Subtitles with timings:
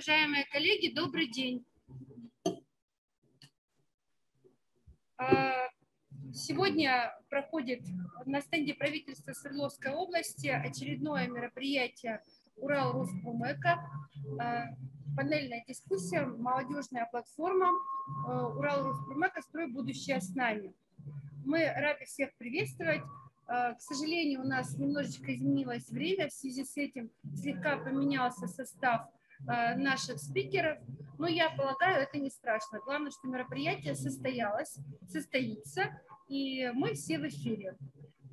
[0.00, 1.62] Уважаемые коллеги, добрый день.
[5.18, 5.68] А,
[6.32, 7.82] сегодня проходит
[8.24, 12.22] на стенде правительства Свердловской области очередное мероприятие
[12.56, 13.86] Урал Руспромека.
[14.40, 14.68] А,
[15.14, 17.68] панельная дискуссия, молодежная платформа
[18.26, 20.72] а, Урал Руспромека «Строй будущее с нами».
[21.44, 23.02] Мы рады всех приветствовать.
[23.46, 29.10] К сожалению, у нас немножечко изменилось время, в связи с этим слегка поменялся состав
[29.46, 30.78] наших спикеров.
[31.18, 32.80] Но я полагаю, это не страшно.
[32.80, 34.78] Главное, что мероприятие состоялось,
[35.08, 37.76] состоится, и мы все в эфире.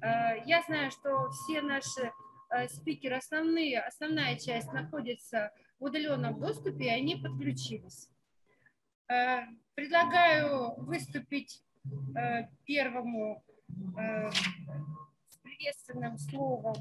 [0.02, 2.12] Э, я знаю, что все наши
[2.50, 8.09] э, спикеры, основные, основная часть находится в удаленном доступе, и они подключились.
[9.76, 11.64] Предлагаю выступить
[12.66, 13.42] первому
[13.95, 16.76] с приветственным словом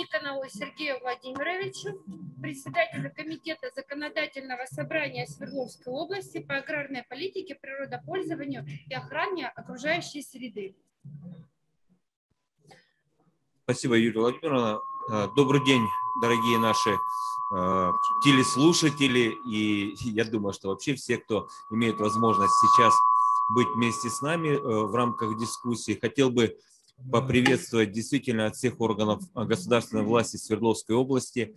[0.00, 2.02] Никонову Сергею Владимировичу,
[2.40, 10.74] председателю Комитета Законодательного собрания Свердловской области по аграрной политике, природопользованию и охране окружающей среды.
[13.64, 14.80] Спасибо, Юлия Владимировна.
[15.12, 15.82] Э, добрый день,
[16.22, 17.90] дорогие наши э,
[18.24, 19.36] телеслушатели.
[19.50, 22.94] И я думаю, что вообще все, кто имеет возможность сейчас
[23.50, 26.56] быть вместе с нами э, в рамках дискуссии, хотел бы
[27.10, 31.54] поприветствовать действительно от всех органов а, государственной власти Свердловской области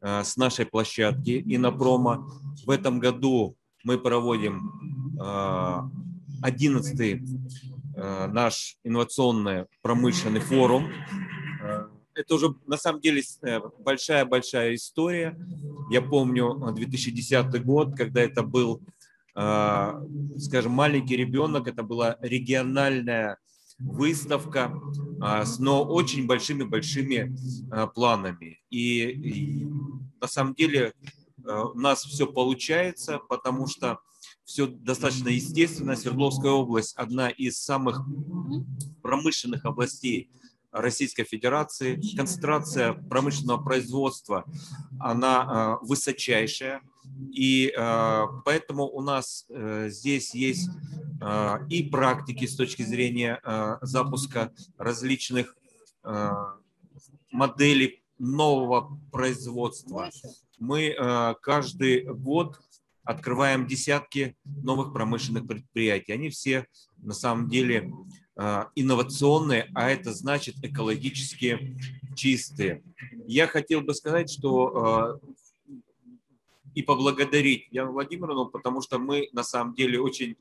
[0.00, 2.30] а, с нашей площадки Инопрома.
[2.64, 5.16] В этом году мы проводим
[6.42, 7.22] 11-й
[7.96, 10.90] а, наш инновационный промышленный форум.
[12.14, 15.38] Это уже на самом деле э, большая-большая история.
[15.90, 18.80] Я помню 2010 год, когда это был,
[19.34, 23.36] скажем, маленький ребенок, это была региональная
[23.78, 24.72] выставка,
[25.20, 27.36] а, но очень большими-большими
[27.70, 28.60] а, планами.
[28.70, 29.66] И,
[30.20, 30.94] на самом деле
[31.44, 34.00] а, у нас все получается, потому что
[34.44, 35.96] все достаточно естественно.
[35.96, 38.00] Свердловская область– одна из самых
[39.02, 40.30] промышленных областей
[40.70, 42.00] Российской Федерации.
[42.16, 44.44] Концентрация промышленного производства,
[45.00, 46.80] она высочайшая.
[47.32, 47.72] И
[48.44, 50.70] поэтому у нас э, здесь есть
[51.20, 53.40] а, и практики с точки зрения
[53.82, 55.56] запуска различных
[57.30, 60.10] моделей нового производства.
[60.58, 60.94] Мы
[61.42, 62.60] каждый год
[63.02, 66.12] открываем десятки новых промышленных предприятий.
[66.12, 66.66] Они все
[66.98, 67.92] на самом деле
[68.74, 71.76] инновационные, а это значит экологически
[72.14, 72.82] чистые.
[73.26, 75.20] Я хотел бы сказать, что
[76.76, 80.36] и поблагодарить Яну Владимировну, потому что мы на самом деле очень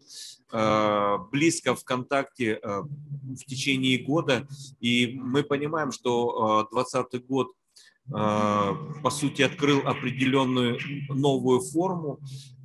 [0.51, 4.45] э, близко в контакте э, в течение года,
[4.81, 7.47] и мы понимаем, что 2020 э, год
[8.07, 8.11] э,
[9.01, 12.19] по сути открыл определенную новую форму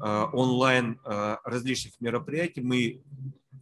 [0.05, 2.63] э, онлайн э, различных мероприятий.
[2.63, 3.01] Мы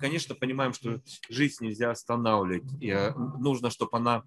[0.00, 2.62] конечно, понимаем, что жизнь нельзя останавливать.
[2.80, 2.94] И
[3.40, 4.22] нужно, чтобы она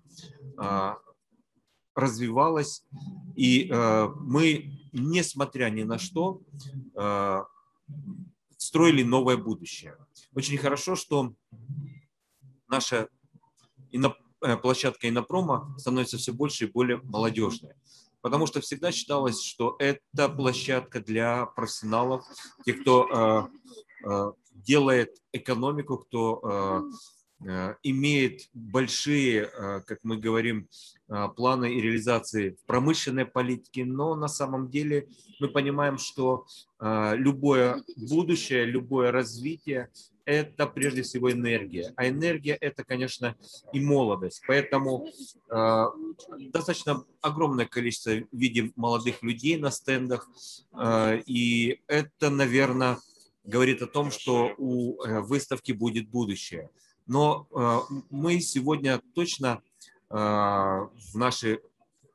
[1.96, 2.84] развивалась.
[3.35, 3.69] И
[4.19, 6.41] мы несмотря ни на что,
[6.96, 7.44] э,
[8.57, 9.97] строили новое будущее.
[10.34, 11.34] Очень хорошо, что
[12.68, 13.07] наша
[13.91, 17.74] э, площадка Инопрома становится все больше и более молодежной.
[18.22, 22.23] Потому что всегда считалось, что это площадка для профессионалов,
[22.66, 23.50] тех, кто
[24.06, 26.91] э, делает экономику, кто
[27.44, 30.68] Э, имеет большие, э, как мы говорим,
[31.11, 35.07] э, планы и реализации промышленной политике, но на самом деле
[35.39, 36.45] мы понимаем, что
[36.79, 39.89] любое будущее, любое развитие–
[40.25, 41.94] это прежде всего энергия.
[41.95, 43.35] А энергия– это, конечно,
[43.72, 44.41] и молодость.
[44.47, 45.07] Поэтому
[45.47, 50.28] достаточно огромное количество видим молодых людей на стендах.
[51.28, 52.97] И это, наверное,
[53.43, 56.69] говорит о том, что у выставки будет будущее.
[57.07, 59.70] Но э, мы сегодня точно э,
[60.11, 61.59] в нашей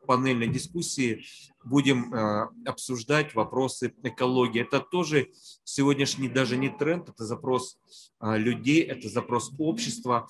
[0.06, 1.24] панельной дискуссии
[1.64, 4.62] будем э, обсуждать вопросы экологии.
[4.62, 5.30] Это тоже
[5.64, 7.78] сегодняшний даже не тренд, это запрос
[8.20, 10.28] людей, это запрос общества,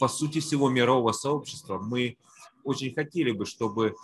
[0.00, 1.78] по сути всего мирового сообщества.
[1.78, 2.16] Мы
[2.64, 3.94] очень хотели бы, чтобы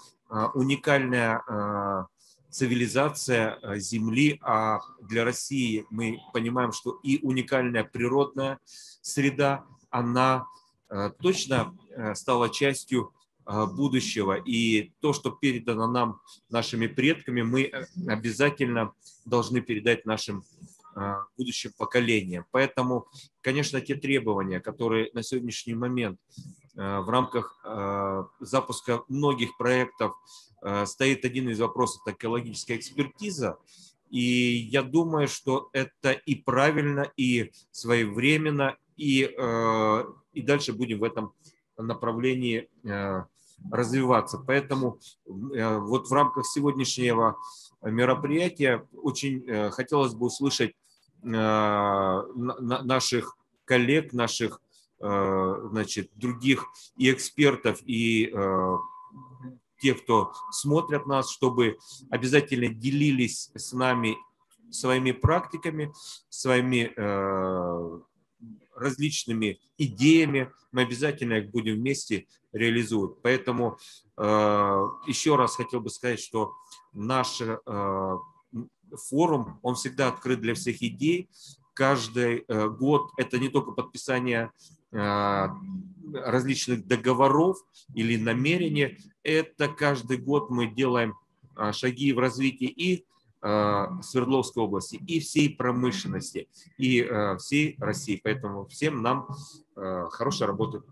[0.55, 2.07] уникальная
[2.49, 8.59] цивилизация Земли, а для России мы понимаем, что и уникальная природная
[9.03, 10.47] среда, она
[11.21, 13.13] точно э, стала частью
[13.47, 14.35] э, будущего.
[14.35, 16.21] И то, что передано нам
[16.51, 17.71] нашими предками, мы
[18.07, 18.93] обязательно
[19.25, 20.45] должны передать нашим
[21.37, 22.47] будущим поколениям.
[22.53, 23.09] Поэтому,
[23.41, 26.21] конечно, те требования, которые на сегодняшний момент
[26.77, 27.61] в рамках
[28.39, 30.13] запуска многих проектов
[30.85, 33.59] стоит один из вопросов– это экологическая экспертиза.
[34.09, 39.23] И я думаю, что это и правильно, и своевременно, и,
[40.33, 41.35] и дальше будем в этом
[41.77, 42.69] направлении
[43.71, 44.39] развиваться.
[44.39, 47.37] Поэтому вот в рамках сегодняшнего
[47.83, 50.75] мероприятия очень хотелось бы услышать
[51.23, 54.61] наших коллег, наших
[54.99, 56.67] значит, других
[56.97, 58.33] и экспертов, и
[59.81, 61.79] тех, кто смотрят нас, чтобы
[62.11, 64.17] обязательно делились с нами
[64.71, 65.93] своими практиками,
[66.31, 68.01] своими э,
[68.77, 70.51] различными идеями.
[70.73, 73.21] Мы обязательно их будем вместе реализовывать.
[73.23, 73.79] Поэтому
[74.17, 74.23] э,
[75.07, 76.53] еще раз хотел бы сказать, что
[76.93, 78.19] наш э,
[79.09, 81.29] форум, он всегда открыт для всех идей.
[81.75, 84.51] Каждый э, год это не только подписание
[86.13, 87.59] различных договоров
[87.97, 88.97] или намерений.
[89.25, 91.15] Это каждый год мы делаем
[91.73, 93.05] шаги в развитии и
[94.03, 96.49] Свердловской области, и всей промышленности,
[96.79, 98.21] и а, всей России.
[98.23, 99.29] Поэтому всем нам
[99.75, 100.83] хорошей работы.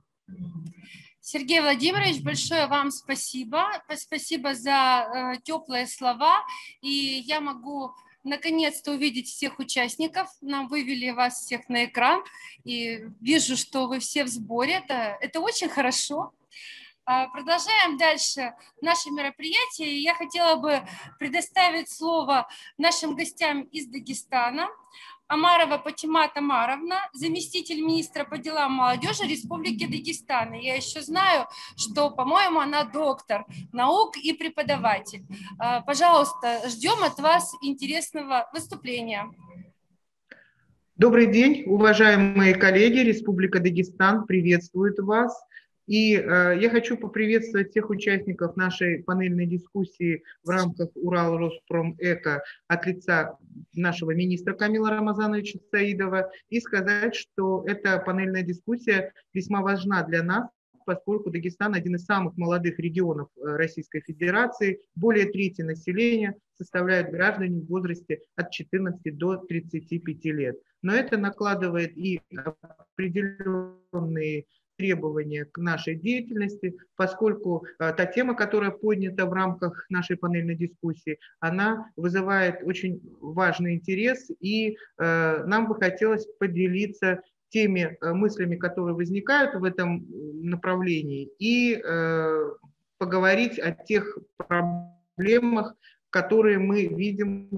[1.20, 3.70] Сергей Владимирович, большое вам спасибо.
[3.96, 6.44] Спасибо за теплые слова.
[6.80, 7.92] И я могу
[8.24, 10.28] наконец-то увидеть всех участников.
[10.40, 12.22] Нам вывели вас всех на экран.
[12.64, 14.82] И вижу, что вы все в сборе.
[14.84, 16.32] Это, это очень хорошо.
[17.04, 20.00] А, продолжаем дальше наше мероприятие.
[20.00, 20.82] Я хотела бы
[21.18, 22.46] предоставить слово
[22.78, 24.68] нашим гостям из Дагестана.
[25.26, 30.52] Амарова Патима Тамаровна, заместитель министра по делам молодежи Республики Дагестан.
[30.52, 35.24] Я еще знаю, что, по-моему, она доктор наук и преподаватель.
[35.58, 39.28] А, пожалуйста, ждем от вас интересного выступления.
[40.94, 42.98] Добрый день, уважаемые коллеги.
[42.98, 45.34] Республика Дагестан приветствует вас.
[45.86, 52.42] И э, я хочу поприветствовать всех участников нашей панельной дискуссии в рамках Урал Роспром Эко
[52.68, 53.36] от лица
[53.74, 60.48] нашего министра Камила Рамазановича Саидова и сказать, что эта панельная дискуссия весьма важна для нас,
[60.84, 64.80] поскольку Дагестан один из самых молодых регионов э, Российской Федерации.
[64.94, 70.56] Более трети населения составляют граждане в возрасте от 14 до 35 лет.
[70.82, 72.20] Но это накладывает и
[72.94, 74.46] определенные
[74.76, 81.18] требования к нашей деятельности, поскольку э, та тема, которая поднята в рамках нашей панельной дискуссии,
[81.40, 88.94] она вызывает очень важный интерес, и э, нам бы хотелось поделиться теми э, мыслями, которые
[88.94, 90.06] возникают в этом
[90.42, 91.82] направлении, и
[92.98, 95.74] поговорить о тех проблемах,
[96.10, 97.48] которые мы видим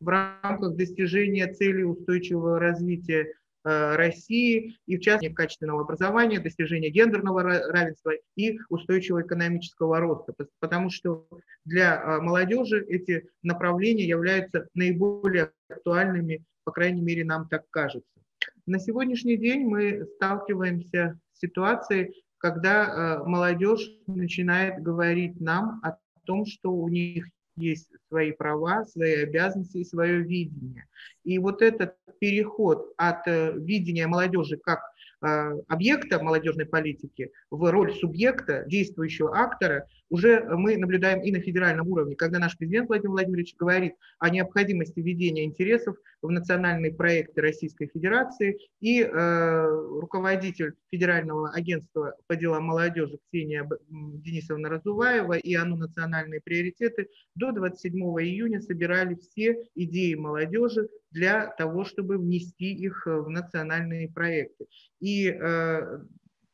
[0.00, 3.26] в рамках достижения целей устойчивого развития
[3.64, 11.26] России, и в частности качественного образования, достижения гендерного равенства и устойчивого экономического роста, потому что
[11.64, 18.10] для э, молодежи эти направления являются наиболее актуальными, по крайней мере, нам так кажется.
[18.66, 26.44] На сегодняшний день мы сталкиваемся с ситуацией, когда э, молодежь начинает говорить нам о том,
[26.44, 27.26] что у них
[27.56, 30.86] есть свои права, свои обязанности и свое видение.
[31.24, 34.80] И вот этот переход от э, видения молодежи как
[35.22, 41.88] э, объекта молодежной политики в роль субъекта, действующего актора, уже мы наблюдаем и на федеральном
[41.88, 47.86] уровне, когда наш президент Владимир Владимирович говорит о необходимости введения интересов в национальные проекты Российской
[47.86, 49.66] Федерации, и э,
[50.00, 57.92] руководитель Федерального агентства по делам молодежи Ксения Денисовна Разуваева и оно национальные приоритеты до 27
[58.22, 64.64] июня собирали все идеи молодежи для того, чтобы внести их в национальные проекты.
[65.00, 65.98] И э,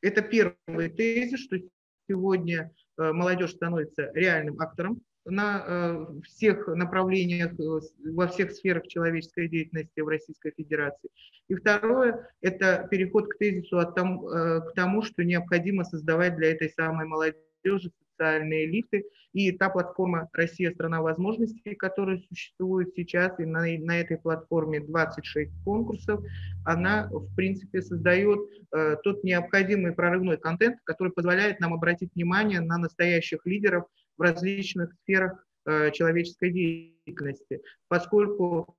[0.03, 1.59] это первый тезис, что
[2.09, 5.01] сегодня Э, молодежь становится реальным актором
[5.31, 7.81] на э, всех направлениях, э,
[8.13, 11.11] во всех сферах человеческой деятельности в Российской Федерации.
[11.49, 16.71] И второе– это переход к тезису от тому, к тому, что необходимо создавать для этой
[16.71, 19.05] самой молодежи социальные элиты.
[19.33, 25.53] И та платформа «Россия– страна возможностей», которая существует сейчас, и на, на этой платформе 26
[25.65, 26.21] конкурсов,
[26.65, 28.41] она, в принципе, создает
[28.75, 33.85] э, тот необходимый прорывной контент, который позволяет нам обратить внимание на настоящих лидеров
[34.21, 38.77] в различных сферах э, человеческой деятельности, поскольку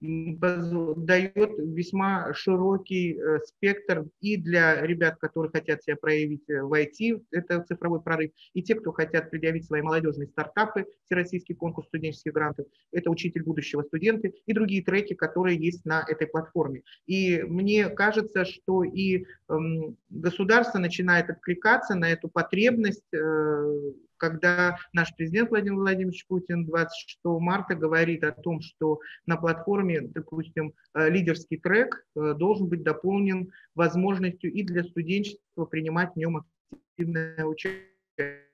[0.00, 7.22] дает весьма широкий э, спектр и для ребят, которые хотят себя проявить э, в IT,
[7.30, 12.66] это цифровой прорыв, и те, кто хотят предъявить свои молодежные стартапы, Всероссийский конкурс студенческих грантов,
[12.90, 16.82] это учитель будущего студенты и другие треки, которые есть на этой платформе.
[17.06, 25.14] И мне кажется, что и эм, государство начинает откликаться на эту потребность э, когда наш
[25.14, 31.58] президент Владимир Владимирович Путин 26 марта говорит о том, что на платформе, допустим, э, лидерский
[31.58, 38.46] трек э, должен быть дополнен возможностью и для студенчества принимать в нем активное участие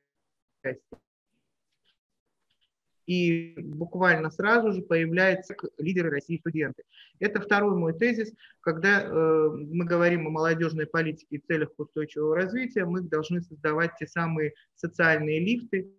[3.07, 6.83] и буквально сразу же появляются лидеры России студенты.
[7.19, 8.33] Это второй мой тезис.
[8.61, 14.07] Когда э, мы говорим о молодежной политике и целях устойчивого развития, мы должны создавать те
[14.07, 15.91] самые социальные лифты,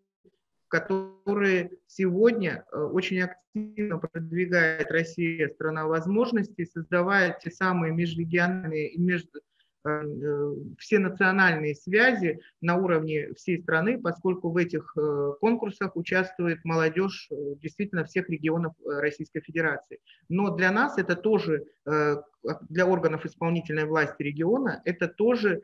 [0.68, 9.40] которые сегодня э, очень активно продвигает Россия, страна возможностей, создавая те самые межрегиональные и между
[10.78, 17.36] все национальные связи на уровне всей страны, поскольку в этих э, конкурсах участвует молодежь э,
[17.62, 20.00] действительно всех регионов Российской Федерации.
[20.30, 21.66] Но для нас это тоже,
[22.70, 25.62] для органов исполнительной власти региона, это тоже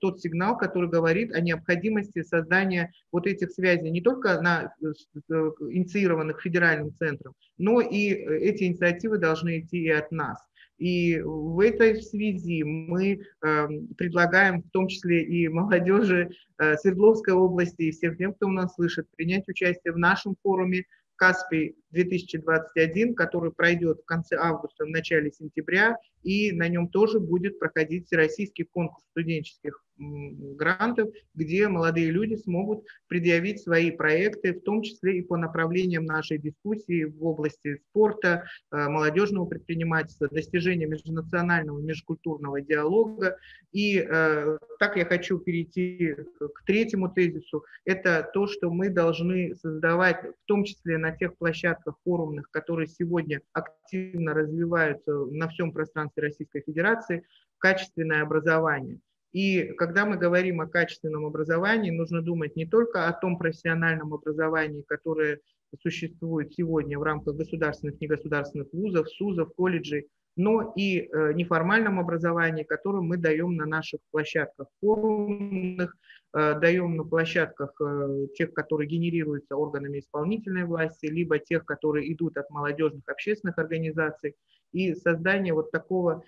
[0.00, 6.94] тот сигнал, который говорит о необходимости создания вот этих связей не только на инициированных федеральным
[6.94, 10.38] центром, но и эти инициативы должны идти и от нас.
[10.82, 17.82] И в этой связи мы э, предлагаем в том числе и молодежи э, Свердловской области
[17.82, 24.00] и всех тем, кто нас слышит, принять участие в нашем форуме Каспий 2021, который пройдет
[24.00, 29.84] в конце августа, в начале сентября, и на нем тоже будет проходить всероссийский конкурс студенческих
[29.98, 36.38] грантов, где молодые люди смогут предъявить свои проекты, в том числе и по направлениям нашей
[36.38, 43.36] дискуссии в области спорта, э, молодежного предпринимательства, достижения межнационального межкультурного диалога.
[43.72, 47.64] И э, так я хочу перейти к третьему тезису.
[47.84, 53.40] Это то, что мы должны создавать, в том числе на тех площадках форумных, которые сегодня
[53.52, 57.24] активно развиваются на всем пространстве Российской Федерации,
[57.58, 59.00] качественное образование–
[59.32, 64.84] и когда мы говорим о качественном образовании, нужно думать не только о том профессиональном образовании,
[64.86, 65.40] которое
[65.80, 73.00] существует сегодня в рамках государственных, негосударственных вузов, СУЗов, колледжей, но и э, неформальном образовании, которое
[73.00, 75.96] мы даем на наших площадках форумных,
[76.34, 82.48] даем на площадках э, тех, которые генерируются органами исполнительной власти, либо тех, которые идут от
[82.50, 84.36] молодежных общественных организаций
[84.72, 86.24] и создание вот такого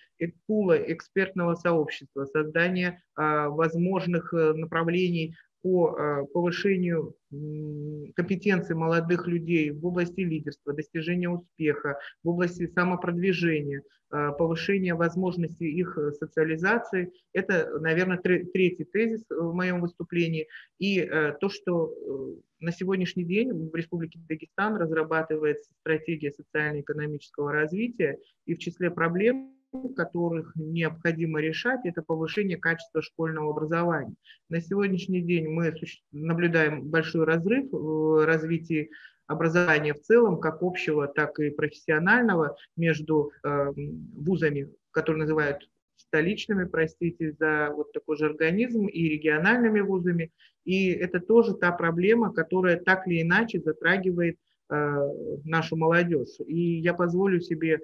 [0.46, 7.16] пула экспертного сообщества, создание а, возможных э, направлений по а, повышению
[8.14, 15.96] компетенции молодых людей в области лидерства, достижения успеха, в области самопродвижения, а, повышения возможностей их
[15.96, 17.12] э, социализации.
[17.32, 20.48] Это, наверное, третий тезис в моем выступлении.
[20.78, 21.94] И э, то, что
[22.60, 29.54] на сегодняшний день в Республике Дагестан разрабатывается стратегия социально-экономического развития, и в числе проблем
[29.96, 34.14] которых необходимо решать, это повышение качества школьного образования.
[34.48, 35.74] На сегодняшний день мы
[36.12, 38.90] наблюдаем большой разрыв в развитии
[39.26, 47.32] образования в целом, как общего, так и профессионального, между э, вузами, которые называют столичными, простите
[47.32, 50.30] за вот такой же организм, и региональными вузами.
[50.64, 54.36] И это тоже та проблема, которая так или иначе затрагивает
[54.70, 54.74] э,
[55.44, 56.38] нашу молодежь.
[56.46, 57.80] И я позволю себе э,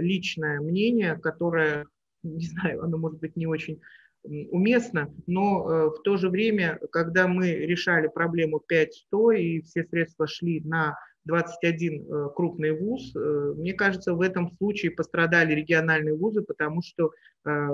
[0.00, 1.86] личное мнение, которое,
[2.22, 3.80] не знаю, оно может быть не очень
[4.22, 10.26] уместно, но э, в то же время, когда мы решали проблему 5.100 и все средства
[10.26, 13.14] шли на 21 э, крупный вуз.
[13.14, 17.12] Э, мне кажется, в этом случае пострадали региональные вузы, потому что
[17.44, 17.68] э,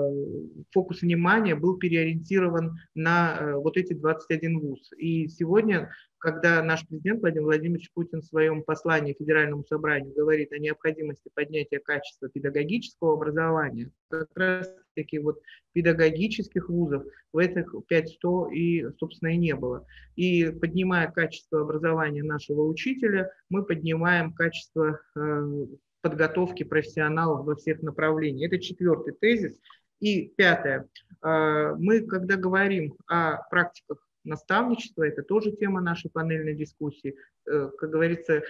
[0.71, 4.91] фокус внимания был переориентирован на вот эти 21 вуз.
[4.97, 10.59] И сегодня, когда наш президент Владимир Владимирович Путин в своем послании Федеральному собранию говорит о
[10.59, 15.39] необходимости поднятия качества педагогического образования, как раз таки вот
[15.73, 19.85] педагогических вузов в этих 5-100 и, собственно, и не было.
[20.15, 25.65] И поднимая качество образования нашего учителя, мы поднимаем качество э,
[26.01, 28.51] подготовки профессионалов во всех направлениях.
[28.51, 29.57] Это четвертый тезис.
[29.99, 30.87] И пятое.
[31.23, 37.15] Э, мы, когда говорим о практиках наставничества, это тоже тема нашей панельной дискуссии.
[37.49, 38.43] Э, как говорится,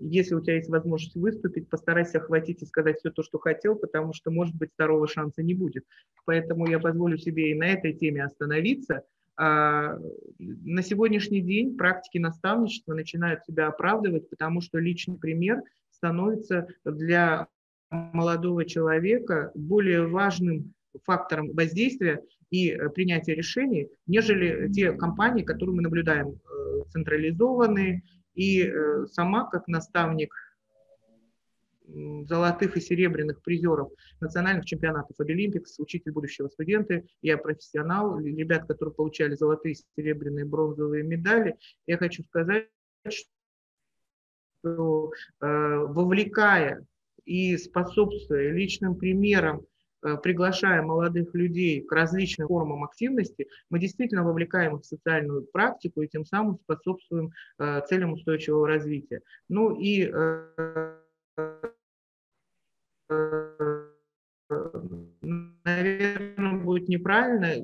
[0.00, 4.12] если у тебя есть возможность выступить, постарайся охватить и сказать все то, что хотел, потому
[4.12, 5.84] что, может быть, второго шанса не будет.
[6.24, 9.04] Поэтому я позволю себе и на этой теме остановиться.
[9.36, 9.98] А,
[10.38, 17.48] на сегодняшний день практики наставничества начинают себя оправдывать, потому что личный пример становится для
[17.90, 20.74] молодого человека более важным
[21.04, 28.02] фактором воздействия и э, принятия решений, нежели те компании, которые мы наблюдаем, э, централизованные.
[28.34, 30.34] И э, сама, как наставник
[31.84, 39.34] золотых и серебряных призеров национальных чемпионатов Обилимпикс, учитель будущего студента, я профессионал, ребят, которые получали
[39.34, 41.58] золотые, серебряные, бронзовые медали.
[41.86, 42.68] Я хочу сказать,
[43.08, 45.10] что
[45.40, 46.86] вовлекая
[47.24, 49.71] и способствуя личным примерам Э,
[50.22, 56.08] приглашая молодых людей к различным формам активности, мы действительно вовлекаем их в социальную практику и
[56.08, 59.20] тем самым способствуем э, целям устойчивого развития.
[59.48, 60.92] Ну и э,
[65.64, 67.54] наверное, будет неправильно,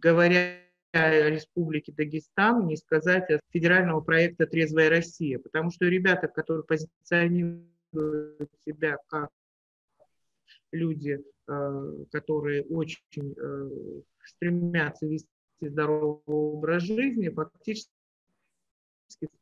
[0.00, 0.56] говоря
[0.92, 8.50] о Республике Дагестан, не сказать о федерального проекта «Трезвая Россия», потому что ребята, которые позиционируют
[8.66, 9.30] себя как
[10.72, 13.70] люди, э, которые очень э,
[14.24, 15.28] стремятся вести
[15.60, 17.92] здоровый образ жизни, фактически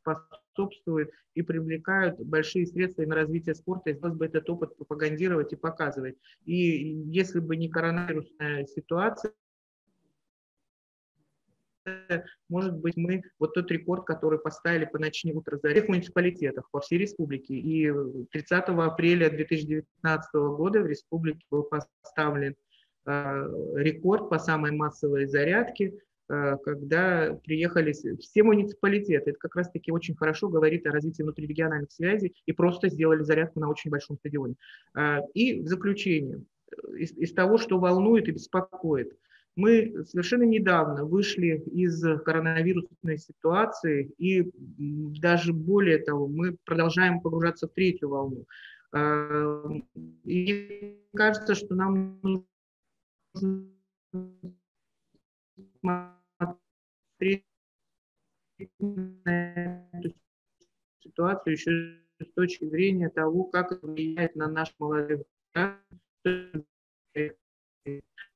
[0.01, 6.17] способствуют и привлекают большие средства на развитие спорта, и бы этот опыт пропагандировать и показывать.
[6.45, 9.33] И если бы не коронавирусная ситуация,
[12.49, 16.81] может быть, мы вот тот рекорд, который поставили по ночне утро за всех муниципалитетах по
[16.81, 17.55] всей республике.
[17.55, 17.91] И
[18.33, 22.55] 30 апреля 2019 года в республике был поставлен
[23.07, 23.47] э,
[23.77, 25.95] рекорд по самой массовой зарядке,
[26.29, 29.31] э, когда приехали все муниципалитеты.
[29.31, 33.71] Это как раз-таки очень хорошо говорит о развитии внутрирегиональных связей и просто сделали зарядку на
[33.71, 34.57] очень большом стадионе.
[34.95, 36.43] Э, и в заключение,
[36.99, 39.13] из, из того, что волнует и беспокоит–
[39.57, 44.50] мы совершенно недавно вышли из коронавирусной ситуации и
[45.21, 48.47] даже более того, мы продолжаем погружаться в третью волну.
[48.92, 49.62] А,
[50.25, 53.66] и кажется, что нам нужно
[55.80, 57.45] смотреть
[58.78, 60.14] на эту
[61.00, 65.23] ситуацию еще с точки зрения того, как это влияет на наш молодых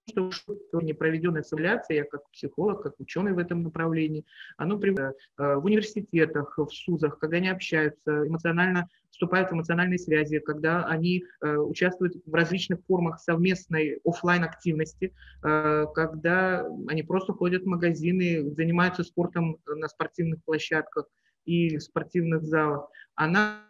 [0.08, 4.24] что не проведенная симуляция, я как психолог, как ученый в этом направлении,
[4.56, 10.40] оно при, э, в университетах, в СУЗах, когда они общаются, эмоционально вступают в эмоциональные связи,
[10.40, 17.62] когда они э, участвуют в различных формах совместной офлайн активности, э, когда они просто ходят
[17.62, 21.06] в магазины, занимаются спортом на спортивных площадках
[21.44, 23.62] и в спортивных залах, она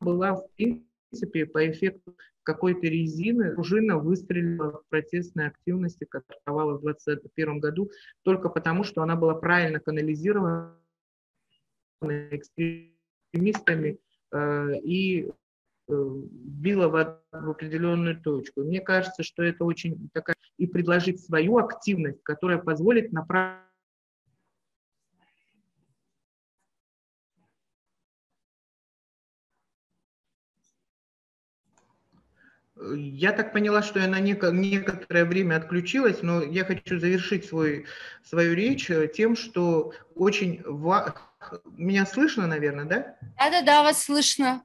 [0.00, 2.16] была в принципе по эффекту
[2.48, 7.90] какой-то резины пружина выстрелила в протестной активности, которая стартовала в 2021 году,
[8.22, 10.74] только потому, что она была правильно канализирована
[12.00, 13.98] экстремистами
[14.32, 15.32] э, и э,
[15.88, 18.62] била в, в определенную точку.
[18.62, 23.67] Мне кажется, что это очень такая и предложить свою активность, которая позволит направить
[32.80, 37.86] Я так поняла, что я на некоторое время отключилась, но я хочу завершить свой,
[38.22, 40.62] свою речь э, тем, что очень...
[40.64, 41.14] Ва...
[41.64, 43.16] Меня слышно, наверное, да?
[43.38, 44.64] Да-да-да, вас слышно.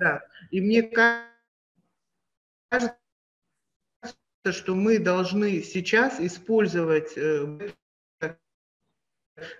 [0.00, 0.82] Да, и мне
[2.70, 2.96] кажется,
[4.50, 7.72] что мы должны сейчас использовать э,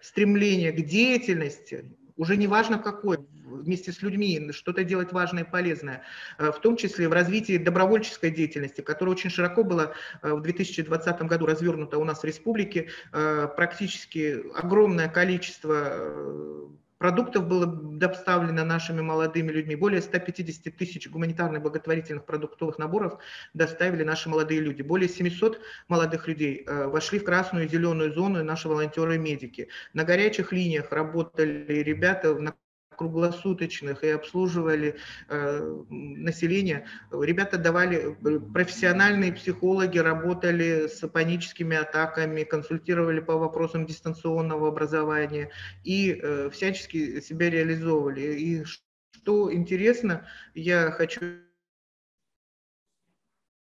[0.00, 3.18] стремление к деятельности, уже не важно какой,
[3.58, 6.02] вместе с людьми что-то делать важное и полезное,
[6.38, 9.92] э, в том числе в развитии добровольческой деятельности, которая очень широко была
[10.22, 12.88] э, в 2020 году развернута у нас в республике.
[13.12, 16.68] Э, практически огромное количество
[16.98, 19.76] продуктов было доставлено нашими молодыми людьми.
[19.76, 23.18] Более 150 тысяч гуманитарных благотворительных продуктовых наборов
[23.54, 24.82] доставили наши молодые люди.
[24.82, 29.68] Более 700 молодых людей вошли в красную и зеленую зону наши волонтеры и медики.
[29.92, 32.54] На горячих линиях работали ребята, на
[32.98, 34.96] круглосуточных и обслуживали
[35.28, 36.86] э, население.
[37.10, 45.50] Ребята давали, э, профессиональные психологи работали с паническими атаками, консультировали по вопросам дистанционного образования
[45.84, 48.20] и э, всячески себя реализовывали.
[48.20, 51.47] И что интересно, я хочу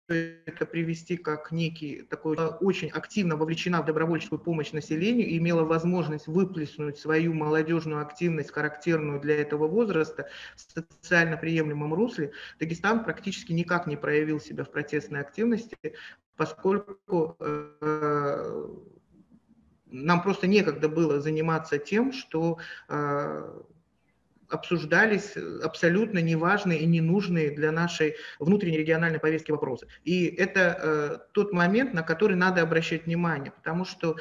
[0.08, 6.28] это привести как некий такой очень активно вовлечена в добровольческую помощь населению и имела возможность
[6.28, 13.86] выплеснуть свою молодежную активность, характерную для этого возраста, в социально приемлемом русле, Дагестан практически никак
[13.86, 15.76] не проявил себя в протестной активности,
[16.36, 18.68] поскольку э,
[19.86, 23.60] нам просто некогда было заниматься тем, что э,
[24.48, 29.86] обсуждались абсолютно неважные и ненужные для нашей внутренней региональной повестки вопросы.
[30.04, 34.16] И это э, тот момент, на который надо обращать внимание, потому что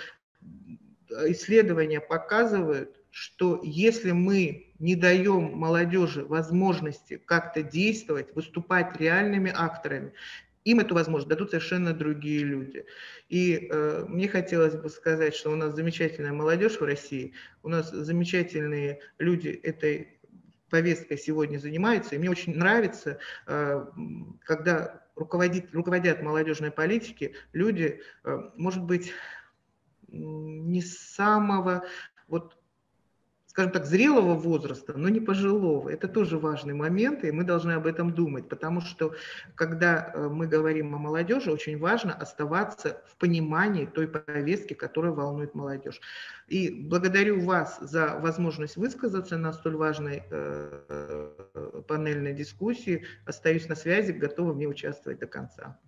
[1.10, 10.12] исследования показывают, что если мы не даем молодежи возможности как-то действовать, выступать реальными акторами,
[10.66, 12.86] им эту возможность дадут совершенно другие люди.
[13.30, 17.34] И э, мне хотелось бы сказать, что у нас замечательная молодежь в России,
[17.64, 20.15] у нас замечательные люди этой
[20.76, 22.16] повесткой сегодня занимаются.
[22.16, 23.86] И мне очень нравится, э,
[24.42, 29.14] когда руководит, руководят молодежной политики люди, э, может быть,
[30.10, 31.86] не самого
[32.28, 32.58] вот
[33.56, 35.88] скажем так, зрелого возраста, но не пожилого.
[35.88, 39.16] Это тоже важный момент, и мы должны об этом думать, потому что,
[39.56, 45.56] когда э, мы говорим о молодежи, очень важно оставаться в понимании той повестки, которая волнует
[45.56, 46.02] молодежь.
[46.50, 53.06] И благодарю вас за возможность высказаться на столь важной э, панельной дискуссии.
[53.26, 55.80] Остаюсь на связи, готова мне участвовать до конца.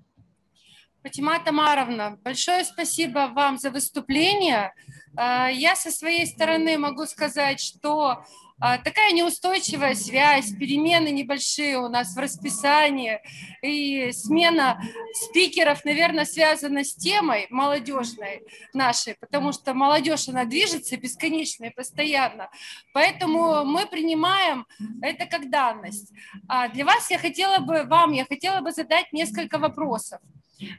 [1.03, 4.73] Фатима Тамаровна, большое спасибо вам за выступление.
[5.15, 8.23] А, я со своей стороны могу сказать, что
[8.59, 13.19] а, такая неустойчивая связь, перемены небольшие у нас в расписании
[13.61, 14.81] и смена
[15.13, 18.41] спикеров, наверное, связана с темой молодежной
[18.73, 22.49] нашей, потому что молодежь, она движется бесконечно и постоянно.
[22.93, 24.65] Поэтому мы принимаем
[25.03, 26.11] это как данность.
[26.47, 30.19] А для вас я хотела бы, вам я хотела бы задать несколько вопросов.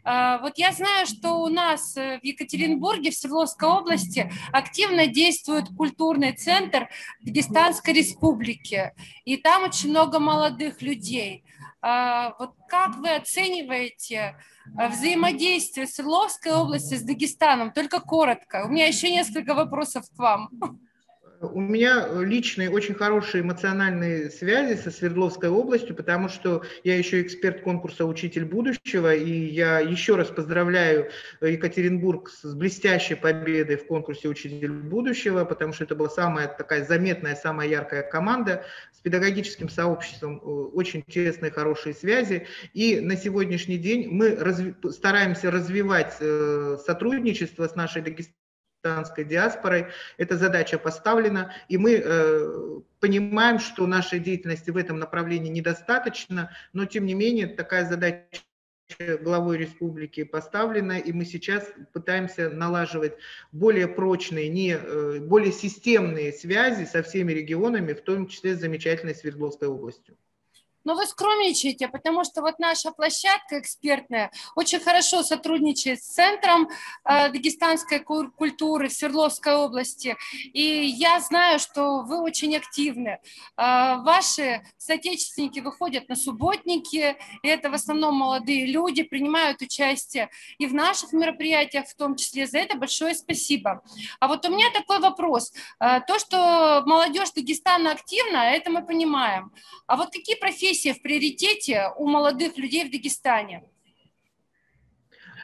[0.05, 5.69] А, вот я знаю, что у нас э, в Екатеринбурге, в Свердловской области активно действует
[5.77, 6.89] культурный центр
[7.21, 8.93] Дагестанской республики,
[9.25, 11.45] и там очень много молодых людей.
[11.81, 14.37] А, вот как вы оцениваете
[14.79, 17.73] э, взаимодействие Свердловской области с Дагестаном?
[17.73, 18.65] Только коротко.
[18.67, 20.51] У меня еще несколько вопросов к вам.
[21.41, 27.61] У меня личные очень хорошие эмоциональные связи со Свердловской областью, потому что я еще эксперт
[27.63, 34.73] конкурса «Учитель будущего», и я еще раз поздравляю Екатеринбург с блестящей победой в конкурсе «Учитель
[34.73, 41.03] будущего», потому что это была самая такая заметная, самая яркая команда с педагогическим сообществом, очень
[41.03, 42.49] тесные, хорошие связи.
[42.75, 48.35] И на сегодняшний день мы разви стараемся развивать э, сотрудничество с нашей Дагестанской
[48.83, 49.87] дагестанской диаспорой.
[50.17, 56.85] Эта задача поставлена, и мы э, понимаем, что нашей деятельности в этом направлении недостаточно, но
[56.87, 58.43] тем не менее такая задача
[59.21, 63.15] главой республики поставлена, и мы сейчас пытаемся налаживать
[63.53, 69.15] более прочные, не, э, более системные связи со всеми регионами, в том числе с замечательной
[69.15, 70.17] Свердловской областью.
[70.89, 76.67] Но вы скромничаете, потому что вот наша площадка экспертная очень хорошо сотрудничает с Центром
[77.05, 80.17] э, дагестанской культуры в Свердловской области.
[80.55, 83.19] И я знаю, что вы очень активны.
[83.59, 90.67] Э, ваши соотечественники выходят на субботники, и это в основном молодые люди, принимают участие и
[90.67, 92.47] в наших мероприятиях, в том числе.
[92.47, 93.83] За это большое спасибо.
[94.21, 95.53] А вот у меня такой вопрос.
[95.81, 99.53] Э, то, что молодежь Дагестана активна, это мы понимаем.
[99.87, 103.65] А вот какие профессии профессия в приоритете у молодых людей в Дагестане?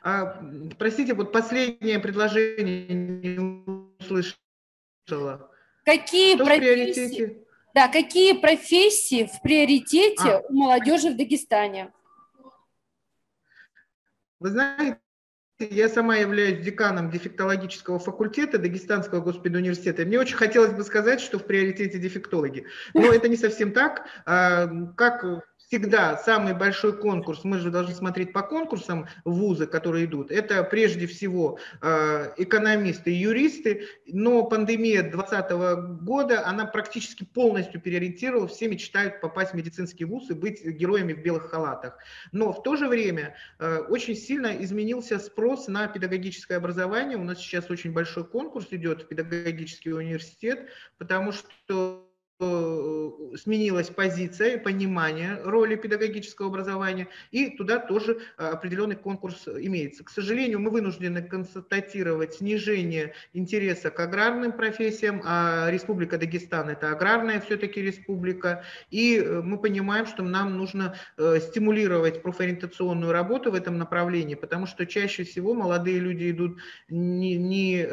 [0.02, 0.38] А,
[0.78, 3.38] простите, вот последнее предложение не
[3.98, 5.50] услышала.
[5.84, 7.44] Какие Что профессии?
[7.74, 10.42] Да, какие профессии в приоритете а.
[10.48, 11.92] у молодежи в Дагестане?
[14.38, 15.00] Вы знаете,
[15.58, 20.04] я сама являюсь деканом дефектологического факультета Дагестанского госпедуниверситета.
[20.04, 22.66] Мне очень хотелось бы сказать, что в приоритете дефектологи.
[22.92, 24.06] Но это не совсем так.
[24.26, 25.24] А, как
[25.66, 31.06] всегда самый большой конкурс, мы же должны смотреть по конкурсам вузы, которые идут, это прежде
[31.06, 39.20] всего э, экономисты и юристы, но пандемия 2020 года, она практически полностью переориентировала, все мечтают
[39.20, 41.98] попасть в медицинский вуз и быть героями в белых халатах.
[42.32, 47.38] Но в то же время э, очень сильно изменился спрос на педагогическое образование, у нас
[47.38, 52.08] сейчас очень большой конкурс идет в педагогический университет, потому что
[52.40, 60.04] сменилась позиция и понимание роли педагогического образования, и туда тоже э, определенный конкурс имеется.
[60.04, 67.40] К сожалению, мы вынуждены констатировать снижение интереса к аграрным профессиям, а Республика Дагестан– это аграрная
[67.40, 74.34] все-таки республика, и э, мы понимаем, что нам нужно стимулировать профориентационную работу в этом направлении,
[74.34, 77.86] потому что чаще всего молодые люди идут не, не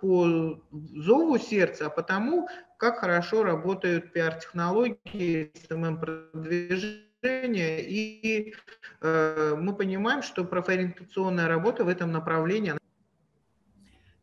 [0.00, 2.48] по зову сердца, а потому,
[2.80, 8.54] как хорошо работают пиар-технологии, СММ-продвижение, и
[9.02, 12.80] э, мы понимаем, что профориентационная работа в этом направлении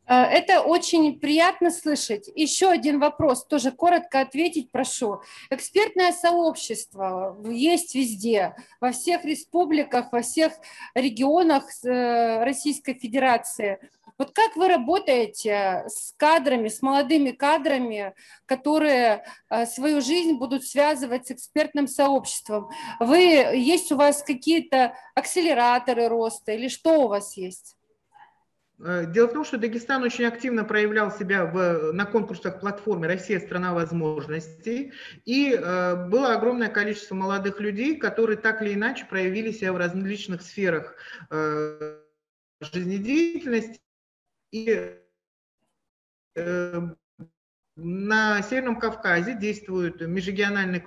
[0.08, 2.30] Э, это очень приятно слышать.
[2.36, 5.22] Еще один вопрос, тоже коротко ответить прошу.
[5.50, 10.54] Экспертное сообщество есть везде, во всех республиках, во всех
[10.96, 13.80] регионах э, Российской Федерации.
[14.18, 21.28] Вот как вы работаете с кадрами, с молодыми кадрами, которые э, свою жизнь будут связывать
[21.28, 22.70] с экспертным сообществом?
[23.00, 27.78] Вы, есть у вас какие-то акселераторы роста или что у вас есть?
[28.80, 33.40] Э, дело в том, что Дагестан очень активно проявлял себя в, на конкурсах платформы «Россия–
[33.42, 34.94] страна возможностей»,
[35.26, 40.42] и э, было огромное количество молодых людей, которые так или иначе проявили себя в различных
[40.42, 40.96] сферах
[41.32, 42.00] э,
[42.62, 43.80] жизнедеятельности,
[44.52, 44.96] и
[46.36, 46.82] э,
[47.78, 50.82] на Северном Кавказе действуют межрегиональные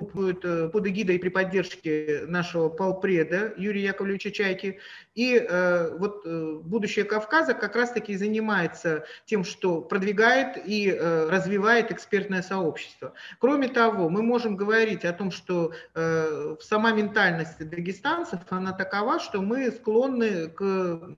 [0.45, 4.81] э, под эгидой при поддержке нашего полпреда Юрия Яковлевича Чайки.
[5.21, 11.93] И э, вот э, будущее Кавказа как раз-таки занимается тем, что продвигает и э, развивает
[11.93, 13.13] экспертное сообщество.
[13.39, 19.43] Кроме того, мы можем говорить о том, что э, сама ментальность дагестанцев, она такова, что
[19.43, 21.17] мы склонны к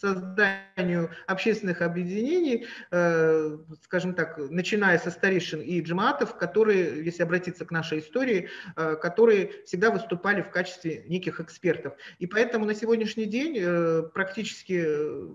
[0.00, 7.72] созданию общественных объединений, э, скажем так, начиная со старейшин и джамаатов, которые, если обратиться к
[7.72, 11.94] нашей истории, э, которые всегда выступали в качестве неких экспертов.
[12.20, 15.28] И поэтому на сегодняшний день э, практически э,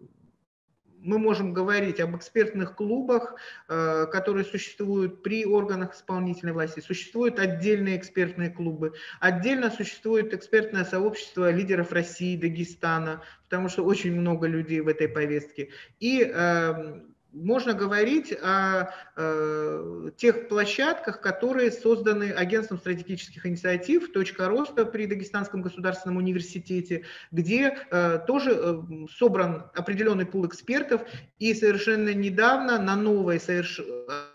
[1.04, 3.34] мы можем говорить об экспертных клубах,
[3.68, 6.80] которые существуют при органах исполнительной власти.
[6.80, 8.94] Существуют отдельные экспертные клубы.
[9.20, 15.72] Отдельно существует экспертное сообщество лидеров России, Дагестана, потому что очень много людей в этой повестке.
[16.00, 24.86] И эм, можно говорить о э, тех площадках, которые созданы Агентством стратегических инициатив «Точка роста»
[24.86, 28.82] при Дагестанском государственном университете, где э, тоже э,
[29.18, 31.02] собран определенный пул экспертов,
[31.40, 33.82] и совершенно недавно на новой соверш...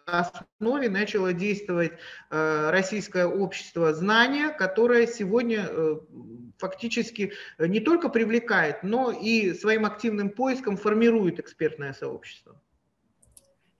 [0.06, 1.92] основе начало действовать
[2.30, 5.96] э, российское общество знания, которое сегодня э,
[6.58, 12.60] фактически не только привлекает, но и своим активным поиском формирует экспертное сообщество.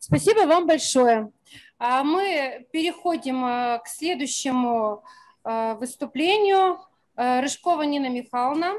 [0.07, 1.33] Спасибо вам большое.
[1.81, 5.03] А мы переходим э, к следующему
[5.43, 6.79] э, выступлению.
[7.17, 8.75] Э, Рыжкова Нина Михайловна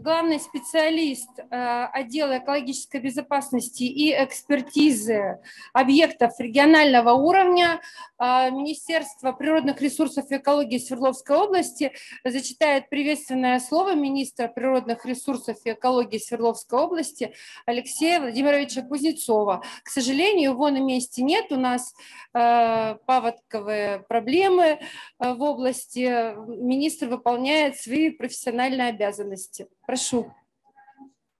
[0.00, 5.38] главный специалист э, отдела экологической безопасности и экспертизы
[5.72, 7.80] объектов регионального уровня
[8.18, 11.92] э, Министерства природных ресурсов и экологии Свердловской области
[12.24, 17.34] зачитает приветственное слово министра природных ресурсов и экологии Свердловской области
[17.66, 19.62] Алексея Владимировича Кузнецова.
[19.82, 21.94] К сожалению, его на месте нет, у нас
[22.32, 24.80] э, паводковые проблемы
[25.18, 26.34] в области.
[26.48, 29.66] Министр выполняет свои профессиональные обязанности.
[29.90, 30.32] Прошу.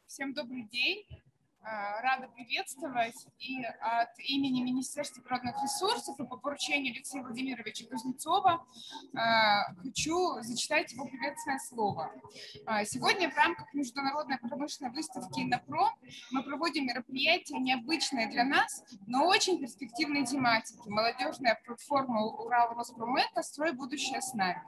[0.08, 1.06] Всем добрый день.
[1.62, 8.66] А, рада приветствовать и от имени Министерства природных ресурсов и по поручению Алексея Владимировича Кузнецова
[9.14, 12.12] а, хочу зачитать его приветственное слово.
[12.66, 15.88] А, сегодня в рамках международной промышленной выставки «Иннопро»
[16.32, 20.88] мы проводим мероприятие необычное для нас, но очень перспективной тематики.
[20.88, 23.44] Молодежная платформа «Урал Роспромека.
[23.44, 24.60] Строй будущее с нами».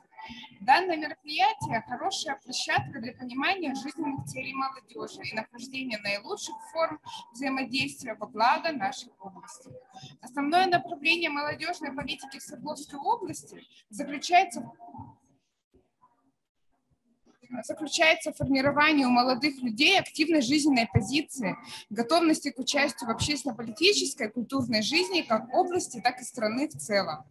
[0.60, 7.00] Данное мероприятие– хорошая площадка для понимания жизненных целей молодежи и нахождения наилучших форм
[7.32, 9.70] взаимодействия во благо нашей области.
[10.20, 14.70] Основное направление молодежной политики в Свердловской области заключается
[17.66, 21.56] заключается в формировании у молодых людей активной жизненной позиции,
[21.90, 27.24] готовности к участию в общественно-политической, культурной жизни как области, так и страны в целом.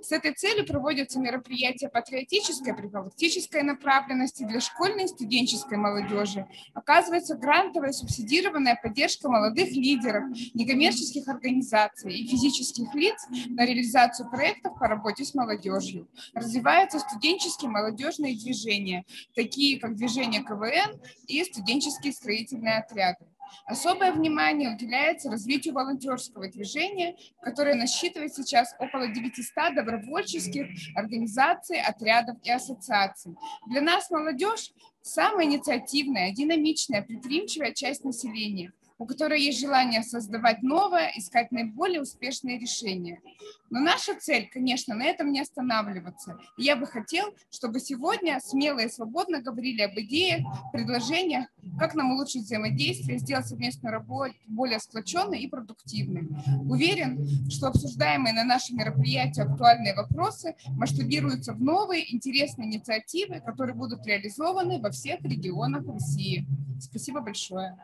[0.00, 6.46] С этой целью проводятся мероприятия патриотической, профилактической направленности для школьной и студенческой молодежи.
[6.74, 13.14] Оказывается грантовая субсидированная поддержка молодых лидеров, некоммерческих организаций и физических лиц
[13.48, 16.08] на реализацию проектов по работе с молодежью.
[16.34, 23.26] Развиваются студенческие молодежные движения, такие как движение КВН и студенческие строительные отряды.
[23.66, 32.50] Особое внимание уделяется развитию волонтерского движения, которое насчитывает сейчас около 900 добровольческих организаций, отрядов и
[32.50, 33.36] ассоциаций.
[33.68, 41.10] Для нас молодежь самая инициативная, динамичная, предприимчивая часть населения– у которой есть желание создавать новое,
[41.16, 43.20] искать наиболее успешные решения.
[43.68, 46.38] Но наша цель, конечно, на этом не останавливаться.
[46.56, 51.46] Я бы хотел, чтобы сегодня смело и свободно говорили об идеях, предложениях,
[51.80, 56.28] как нам улучшить взаимодействие, сделать совместную работу более сплоченной и продуктивной.
[56.70, 64.06] Уверен, что обсуждаемые на нашем мероприятии актуальные вопросы масштабируются в новые интересные инициативы, которые будут
[64.06, 66.46] реализованы во всех регионах России.
[66.78, 67.76] Спасибо большое.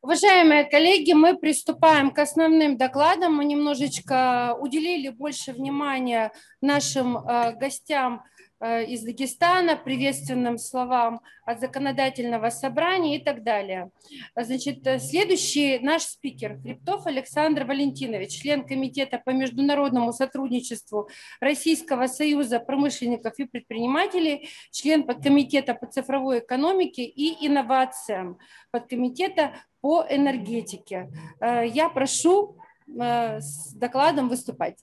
[0.00, 3.34] Уважаемые коллеги, мы приступаем к основным докладам.
[3.34, 6.30] Мы немножечко уделили больше внимания
[6.60, 8.22] нашим э, гостям
[8.60, 13.92] Э, из Дагестана, приветственным словам от законодательного собрания и так далее.
[14.34, 21.08] Значит, э, следующий наш спикер Хребтов Александр Валентинович, член Комитета по международному сотрудничеству
[21.40, 28.38] Российского союза промышленников и предпринимателей, член подкомитета по цифровой экономике и инновациям,
[28.72, 31.10] подкомитета по энергетике.
[31.40, 32.56] Э, я прошу
[32.90, 34.78] с докладом выступать.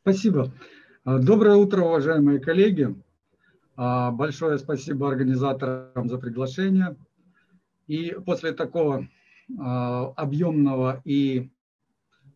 [0.00, 0.50] Спасибо.
[1.04, 2.94] А, доброе утро, уважаемые коллеги.
[3.76, 6.96] Большое спасибо организаторам за приглашение.
[7.86, 9.06] И после такого
[9.58, 11.50] объемного и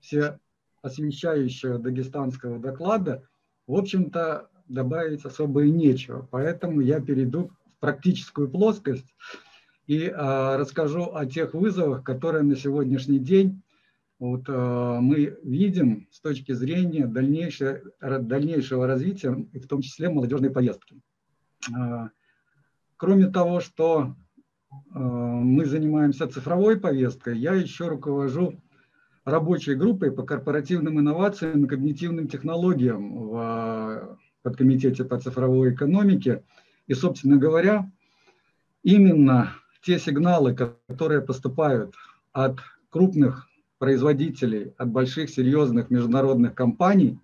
[0.03, 3.27] всеосвещающего дагестанского доклада,
[3.67, 6.29] в общем-то, добавить особо и нечего.
[6.31, 9.15] Поэтому я перейду в практическую плоскость
[9.93, 13.63] и расскажу о тех вызовах, которые на сегодняшний день
[14.23, 20.51] вот, э, мы видим с точки зрения дальнейшего, дальнейшего развития, и в том числе молодежной
[20.51, 20.95] поездки.
[21.77, 22.09] Э,
[22.97, 24.15] кроме того, что
[24.71, 28.63] э, мы занимаемся цифровой повесткой, я еще руковожу
[29.25, 36.45] рабочей группой по корпоративным инновациям и когнитивным технологиям в подкомитете по цифровой экономике.
[36.87, 37.91] И, собственно говоря,
[38.85, 39.53] именно
[39.83, 41.95] те сигналы, которые поступают
[42.33, 47.19] от крупных производителей, от больших серьезных международных компаний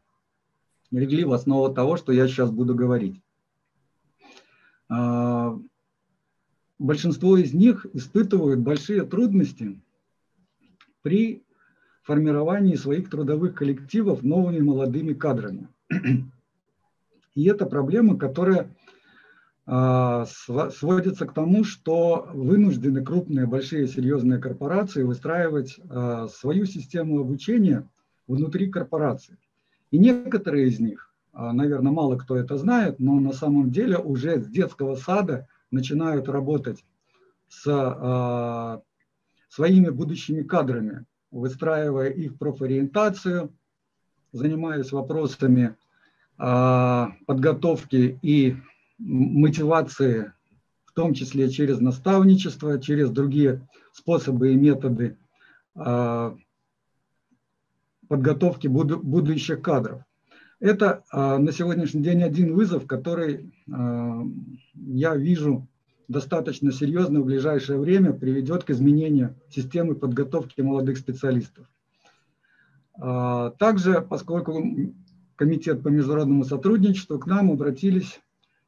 [0.91, 3.21] легли в основу того, что я сейчас буду говорить.
[4.89, 5.57] А,
[6.79, 9.81] большинство из них испытывают большие трудности
[11.03, 11.45] при
[12.03, 15.69] формировании своих трудовых коллективов новыми молодыми кадрами.
[17.35, 18.75] И это проблема, которая
[19.69, 27.87] сводится к тому, что вынуждены крупные, большие, серьезные корпорации выстраивать а, свою систему обучения
[28.27, 29.37] внутри корпорации.
[29.91, 34.41] И некоторые из них, а, наверное, мало кто это знает, но на самом деле уже
[34.41, 36.83] с детского сада начинают работать
[37.51, 38.83] с
[39.51, 43.53] своими будущими кадрами, выстраивая их профориентацию,
[44.33, 45.77] занимаясь вопросами
[46.37, 48.57] подготовки и
[48.99, 50.33] мотивации,
[50.85, 55.17] в том числе через наставничество, через другие способы и методы
[55.75, 56.37] а,
[58.09, 60.03] подготовки будущих кадров.
[60.61, 64.23] Это а, на сегодняшний день один вызов, который а,
[64.75, 65.69] я вижу
[66.09, 71.67] достаточно серьезно в ближайшее время приведет к изменению системы подготовки молодых специалистов.
[72.99, 74.61] Также, поскольку
[75.37, 78.21] Комитет по международному сотрудничеству к нам обратились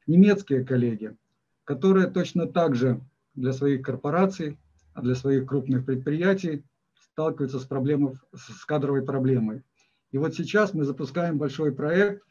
[0.07, 1.15] немецкие коллеги,
[1.63, 3.01] которые точно так же
[3.35, 4.57] для своих корпораций,
[4.95, 6.63] для своих крупных предприятий
[6.95, 9.63] сталкиваются с, проблемой, с кадровой проблемой.
[10.11, 12.23] И вот сейчас мы запускаем большой проект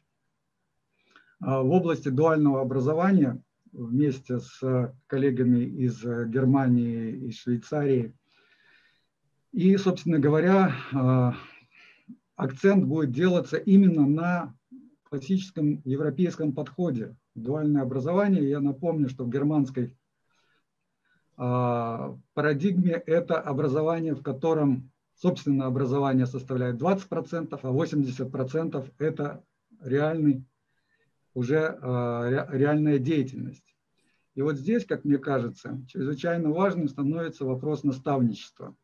[1.41, 8.15] а, в области дуального образования вместе с коллегами из Германии и Швейцарии.
[9.53, 11.35] И, собственно говоря, а,
[12.37, 14.55] акцент будет делаться именно на
[15.05, 18.49] классическом европейском подходе дуальное образование.
[18.49, 19.97] Я напомню, что в германской
[21.37, 29.45] а, парадигме это образование, в котором собственное образование составляет 20%, а 80% это
[29.81, 30.45] реальный,
[31.35, 33.75] уже а, реальная деятельность.
[34.35, 38.77] И вот здесь, как мне кажется, чрезвычайно важным становится вопрос наставничества.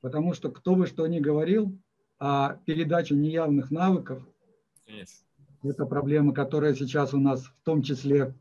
[0.00, 1.78] Потому что кто бы что ни говорил,
[2.18, 4.22] а передача неявных навыков
[4.88, 5.27] Конечно.
[5.62, 8.34] Это проблема, которая сейчас у нас в том числе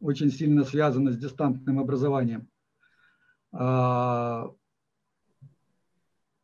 [0.00, 2.48] очень сильно связана с дистантным образованием.
[3.52, 4.50] А,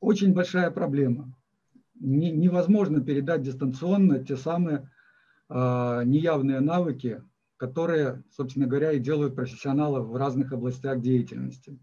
[0.01, 1.35] очень большая проблема.
[2.01, 4.91] Невозможно передать дистанционно те самые
[5.49, 7.23] а, неявные навыки,
[7.57, 11.79] которые, собственно говоря, и делают профессионалов в разных областях деятельности.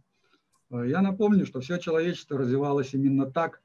[0.70, 3.62] А, я напомню, что все человечество развивалось именно так,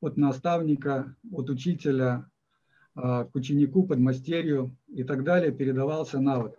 [0.00, 2.30] от наставника, от учителя,
[3.00, 6.58] к ученику, подмастерью и так далее передавался навык.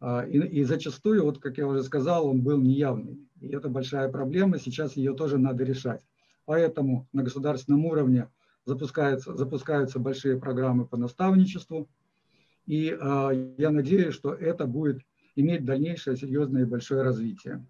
[0.00, 3.18] А, и, и зачастую, вот как я уже сказал, он был неявный.
[3.40, 6.02] И это большая проблема, сейчас ее тоже надо решать.
[6.46, 8.28] Поэтому на государственном уровне
[8.64, 11.88] запускаются, запускаются большие программы по наставничеству.
[12.66, 15.00] И э, я надеюсь, что это будет
[15.36, 17.64] иметь дальнейшее серьезное и большое развитие.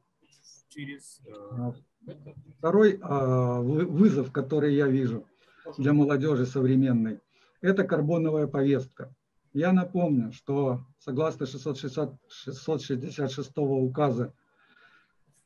[0.68, 1.72] Через, э,
[2.58, 5.26] Второй э, вызов, который я вижу
[5.78, 7.18] для молодежи современной–
[7.60, 9.14] это карбоновая повестка.
[9.52, 14.32] Я напомню, что согласно 660, 666 указа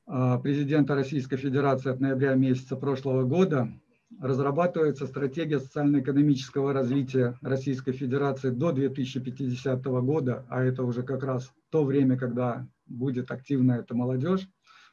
[0.06, 3.68] президента Российской Федерации от ноября месяца прошлого года
[4.20, 11.84] разрабатывается стратегия социально-экономического развития Российской Федерации до 2050 года, а это уже как раз то
[11.84, 14.46] время, когда будет активна эта молодежь,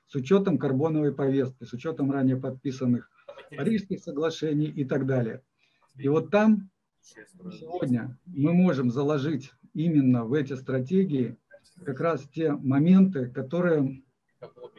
[0.08, 3.10] с учетом карбоновой повестки, с учетом ранее подписанных
[3.56, 5.42] Парижских соглашений и так далее.
[5.98, 6.70] И вот там
[7.02, 11.38] сегодня мы можем заложить именно в эти стратегии
[11.84, 14.04] как раз те моменты, которые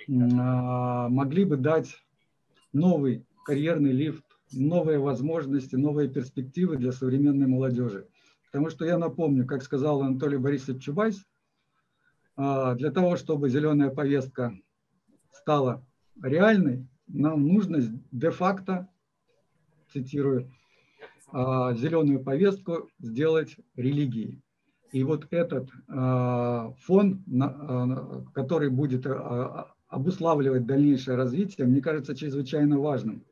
[0.09, 1.97] а, могли бы дать
[2.73, 8.09] новый карьерный лифт, новые возможности, новые перспективы для современной молодежи.
[8.47, 11.27] Потому что я напомню, как сказал Анатолий Борисович Чубайс,
[12.37, 14.57] а, для того, чтобы зеленая повестка
[15.33, 15.85] стала
[16.21, 17.79] реальной, нам нужно
[18.11, 18.89] де-факто,
[19.93, 20.53] цитирую,
[21.33, 24.43] зеленую повестку сделать религией.
[24.93, 27.25] И вот этот а, фон,
[28.35, 29.07] который будет
[29.89, 33.25] обуславливать дальнейшее развитие, мне кажется чрезвычайно важным.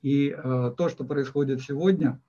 [0.00, 0.30] И
[0.76, 2.20] то, что происходит сегодня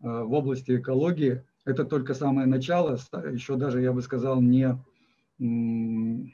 [0.00, 2.98] в области экологии, это только самое начало,
[3.30, 4.78] еще даже, я бы сказал, не,
[5.38, 6.30] не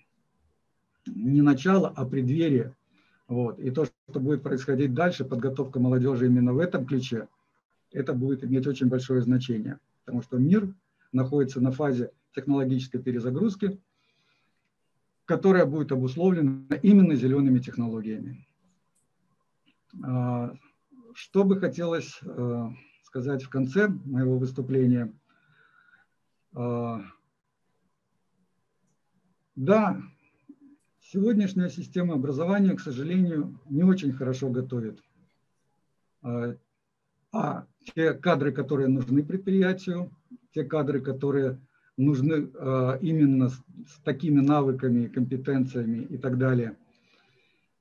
[1.07, 2.74] начало, а преддверие.
[3.26, 3.59] Вот.
[3.59, 7.28] И то, что будет происходить дальше, подготовка молодежи именно в этом ключе,
[7.95, 9.78] это будет иметь очень большое значение.
[10.05, 10.74] Потому что мир
[11.12, 13.80] находится на фазе технологической перезагрузки,
[15.24, 18.47] которая будет обусловлена именно зелеными технологиями.
[20.03, 20.55] А,
[21.14, 22.68] что бы хотелось э,
[23.05, 25.12] сказать в конце моего выступления–
[26.55, 27.01] а,
[29.57, 30.01] да,
[31.01, 35.03] сегодняшняя система образования, к сожалению, не очень хорошо готовит.
[36.22, 36.55] А,
[37.32, 40.11] а те кадры, которые нужны предприятию,
[40.55, 41.59] те кадры, которые
[41.97, 43.62] нужны а, именно с,
[44.05, 46.76] такими навыками, компетенциями и так далее.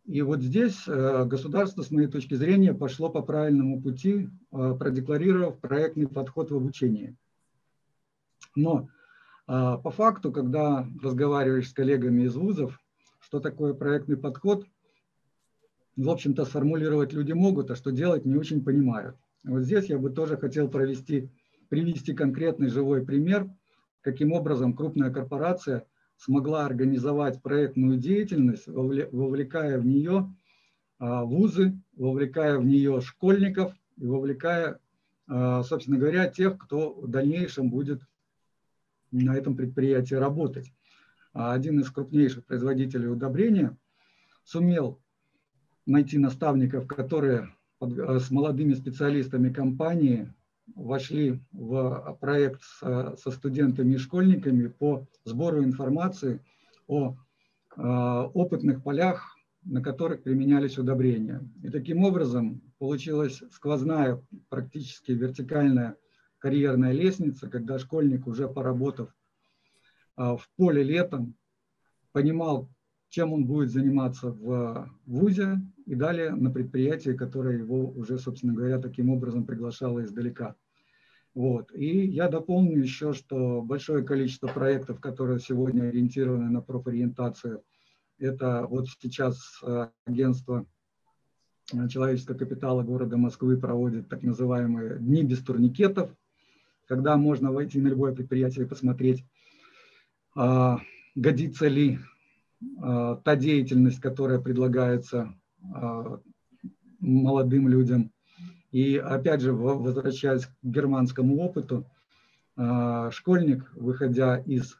[0.06, 6.51] И вот здесь государство, с моей точки зрения, пошло по правильному пути, продекларировав проектный подход
[6.51, 7.16] в обучении.
[8.56, 8.89] Но
[9.45, 12.80] а, по факту, когда разговариваешь с коллегами из вузов,
[13.20, 14.66] что такое проектный подход,
[15.95, 19.16] в общем-то, сформулировать люди могут, а что делать не очень понимают.
[19.44, 21.30] Вот здесь я бы тоже хотел провести,
[21.70, 23.50] привести конкретный живой пример,
[24.02, 25.86] каким образом крупная корпорация
[26.18, 30.34] смогла организовать проектную деятельность, вовлекая в нее
[31.00, 34.80] а, вузы, вовлекая в нее школьников и вовлекая,
[35.28, 38.02] а, собственно говоря, тех, кто в дальнейшем будет
[39.12, 40.72] на этом предприятии работать.
[41.34, 43.76] А один из крупнейших производителей удобрения
[44.44, 45.02] сумел
[45.86, 47.50] найти наставников, которые
[47.89, 50.31] с молодыми специалистами компании
[50.75, 56.39] вошли в проект со студентами и школьниками по сбору информации
[56.88, 57.15] о
[57.75, 61.41] э, опытных полях, на которых применялись удобрения.
[61.63, 65.95] И таким образом получилась сквозная, практически вертикальная
[66.43, 69.15] карьерная лестница, когда школьник, уже поработав
[70.17, 71.36] а, в поле летом,
[72.11, 72.69] понимал,
[73.14, 78.80] чем он будет заниматься в ВУЗе и далее на предприятии, которое его уже, собственно говоря,
[78.80, 80.55] таким образом приглашало издалека.
[81.36, 81.72] Вот.
[81.76, 87.61] И я дополню еще, что большое количество проектов, которые сегодня ориентированы на профориентацию,
[88.18, 90.66] это вот сейчас а, агентство
[91.89, 96.09] человеческого капитала города Москвы проводит так называемые дни без турникетов,
[96.88, 99.24] когда можно войти на любое предприятие и посмотреть,
[100.36, 100.80] а,
[101.14, 101.99] годится ли
[102.80, 105.34] та деятельность, которая предлагается
[105.74, 106.20] а,
[106.99, 108.11] молодым людям.
[108.72, 111.86] И опять же, возвращаясь к германскому опыту,
[113.11, 114.78] школьник, выходя из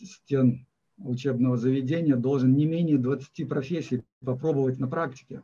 [0.00, 0.66] стен
[0.98, 5.42] учебного заведения, должен не менее 20 профессий попробовать на практике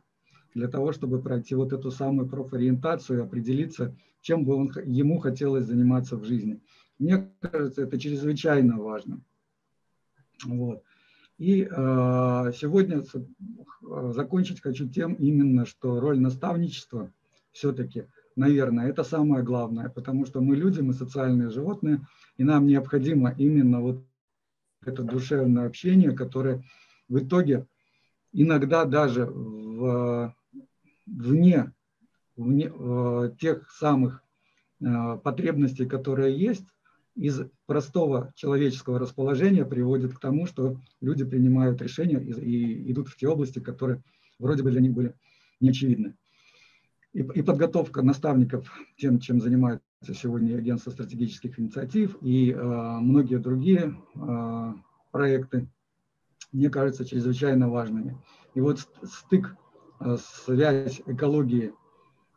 [0.53, 5.65] для того, чтобы пройти вот эту самую профориентацию и определиться, чем бы он, ему хотелось
[5.65, 6.61] заниматься в жизни.
[6.99, 9.21] Мне кажется, это чрезвычайно важно.
[10.43, 10.83] Вот.
[11.41, 11.67] И э,
[12.55, 13.03] сегодня
[14.13, 17.11] закончить хочу тем именно, что роль наставничества
[17.51, 22.05] все-таки, наверное, это самое главное, потому что мы люди, мы социальные животные,
[22.37, 24.05] и нам необходимо именно вот
[24.85, 26.63] это душевное общение, которое
[27.09, 27.65] в итоге
[28.31, 30.35] иногда даже в
[31.07, 31.73] вне,
[32.35, 34.23] вне э, тех самых
[34.79, 36.67] э, потребностей, которые есть,
[37.15, 43.17] из простого человеческого расположения приводит к тому, что люди принимают решения и, и идут в
[43.17, 44.01] те области, которые
[44.39, 45.15] вроде бы для них были
[45.59, 46.15] неочевидны.
[47.13, 49.83] И, и подготовка наставников тем, чем занимается
[50.13, 54.73] сегодня агентство стратегических инициатив и э, многие другие э,
[55.11, 55.67] проекты,
[56.51, 58.17] мне кажется, чрезвычайно важными.
[58.55, 59.55] И вот стык,
[59.99, 61.73] э, связь экологии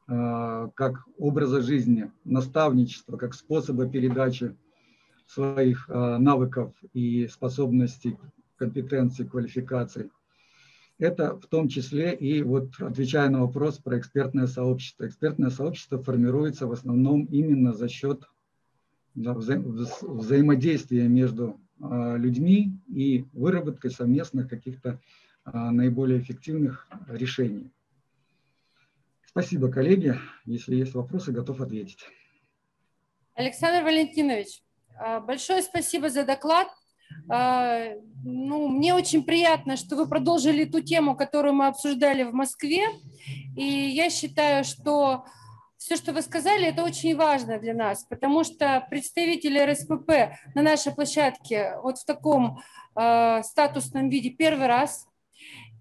[0.07, 4.55] как образа жизни, наставничества, как способа передачи
[5.27, 8.17] своих э, навыков и способностей,
[8.57, 10.11] компетенций, квалификаций.
[10.99, 15.07] Это в том числе и вот отвечая на вопрос про экспертное сообщество.
[15.07, 18.23] Экспертное сообщество формируется в основном именно за счет
[19.15, 19.59] вза
[20.03, 25.01] взаимодействия между а, людьми и выработкой совместных каких-то
[25.45, 27.71] а, наиболее эффективных решений.
[29.27, 30.15] Спасибо, коллеги.
[30.45, 32.07] Если есть вопросы, готов ответить.
[33.35, 34.63] Александр Валентинович,
[35.23, 36.69] большое спасибо за доклад.
[37.27, 42.83] Ну, мне очень приятно, что вы продолжили ту тему, которую мы обсуждали в Москве.
[43.57, 45.25] И я считаю, что
[45.85, 50.95] все, что вы сказали, это очень важно для нас, потому что представители РСПП на нашей
[50.95, 52.59] площадке вот в таком
[52.97, 55.07] э, статусном виде первый раз,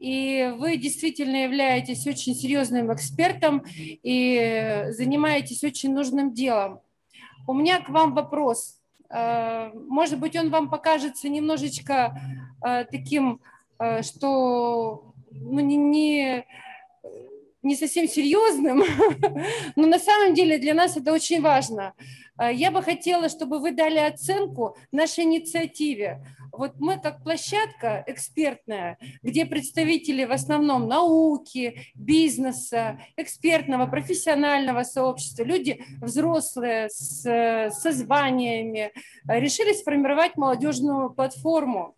[0.01, 6.81] и вы действительно являетесь очень серьезным экспертом и занимаетесь очень нужным делом.
[7.47, 8.81] У меня к вам вопрос.
[9.09, 12.19] Э, может быть, он вам покажется немножечко
[12.65, 13.41] э, таким,
[13.79, 16.45] э, что ну, не, не
[17.61, 18.83] не совсем серьезным,
[19.77, 21.93] но на самом деле для нас это очень важно.
[22.51, 26.25] Я бы хотела, чтобы вы дали оценку нашей инициативе.
[26.53, 35.83] Вот мы как площадка экспертная, где представители в основном науки, бизнеса, экспертного, профессионального сообщества, люди
[35.99, 37.21] взрослые с,
[37.71, 38.91] со званиями,
[39.27, 41.95] решили сформировать молодежную платформу.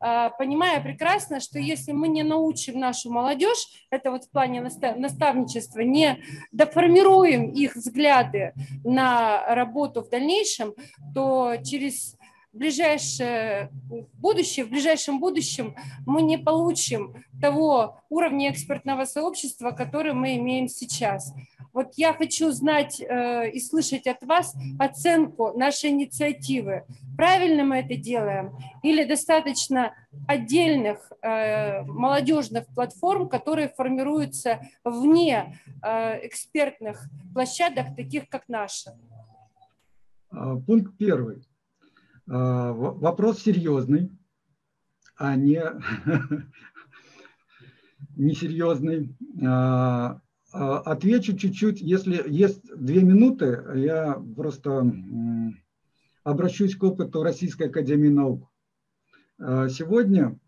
[0.00, 5.80] А, понимая прекрасно, что если мы не научим нашу молодежь, это вот в плане наставничества,
[5.80, 6.18] не
[6.50, 10.74] доформируем их взгляды на работу в дальнейшем,
[11.14, 12.16] то через
[12.54, 13.70] ближайшее
[14.14, 15.74] будущее, в ближайшем будущем
[16.06, 21.32] мы не получим того уровня экспертного сообщества, который мы имеем сейчас.
[21.72, 26.84] Вот я хочу знать э, и слышать от вас оценку нашей инициативы.
[27.16, 29.92] Правильно мы это делаем или достаточно
[30.28, 38.96] отдельных э, молодежных платформ, которые формируются вне э, экспертных площадок, таких как наша?
[40.30, 41.42] А, пункт первый.
[42.26, 44.10] А, вопрос серьезный,
[45.16, 45.62] а не
[48.16, 49.14] несерьезный.
[49.44, 50.20] А,
[50.52, 54.90] а, отвечу чуть-чуть, если есть две минуты, я просто
[56.22, 58.50] обращусь к опыту Российской Академии Наук.
[59.36, 60.38] Сегодня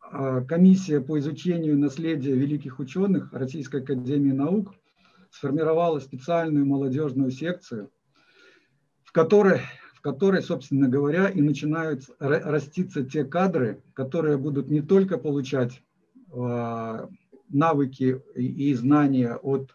[0.00, 4.74] комиссия по изучению наследия великих ученых Российской Академии Наук
[5.30, 7.90] сформировала специальную молодежную секцию,
[9.04, 9.60] в которой
[10.12, 15.82] которой, собственно говоря, и начинают раститься те кадры, которые будут не только получать
[16.32, 17.10] а,
[17.50, 19.74] навыки и знания от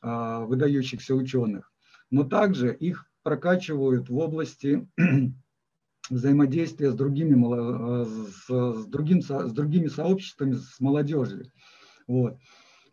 [0.00, 1.70] а, выдающихся ученых,
[2.10, 4.88] но также их прокачивают в области
[6.08, 7.34] взаимодействия с другими,
[8.06, 11.44] с, с, другим, с другими сообществами, с молодежью.
[12.06, 12.38] Вот.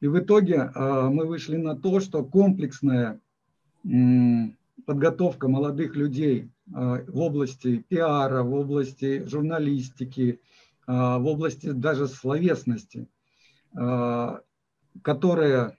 [0.02, 3.22] И в итоге а, мы вышли на то, что комплексная
[4.86, 10.40] подготовка молодых людей а, в области пиара, в области журналистики,
[10.88, 13.08] а, в области даже словесности,
[13.76, 14.42] а,
[15.02, 15.78] которая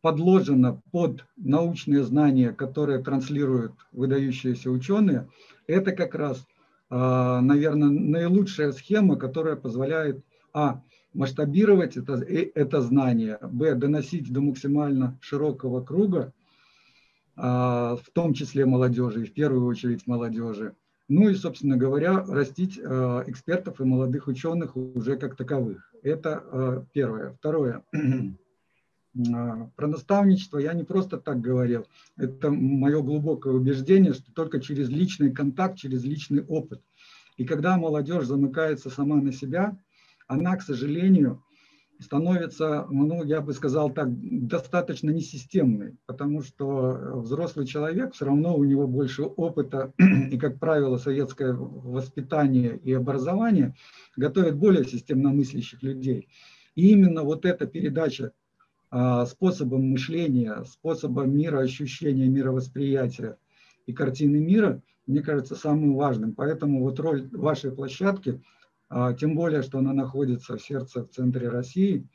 [0.00, 5.28] подложена под научные знания, которые транслируют выдающиеся ученые,
[5.66, 6.46] это как раз,
[6.90, 10.22] наверное, наилучшая схема, которая позволяет,
[10.52, 10.82] а,
[11.14, 16.32] масштабировать это, э, это знание, б, доносить до максимально широкого круга,
[17.36, 20.74] в том числе молодежи, и в первую очередь молодежи.
[21.08, 25.92] Ну и, собственно говоря, растить а, экспертов и молодых ученых уже как таковых.
[26.02, 27.32] Это а, первое.
[27.32, 27.84] Второе.
[29.76, 31.86] Про наставничество я не просто так говорил.
[32.16, 36.82] Это мое глубокое убеждение, что только через личный контакт, через личный опыт.
[37.36, 39.78] И когда молодежь замыкается сама на себя,
[40.26, 41.44] она, к сожалению,
[42.00, 44.08] становится, ну, я бы сказал так,
[44.46, 49.92] достаточно несистемной, потому что взрослый человек, все равно у него больше опыта,
[50.30, 53.74] и, как правило, советское воспитание и образование
[54.16, 56.28] готовит более системно мыслящих людей.
[56.74, 58.32] И именно вот эта передача
[58.90, 63.38] а, способом мышления, способом мироощущения, мировосприятия
[63.86, 66.34] и картины мира, мне кажется, самым важным.
[66.34, 68.42] Поэтому вот роль вашей площадки–
[69.18, 72.06] тем более, что она находится в сердце, в центре России,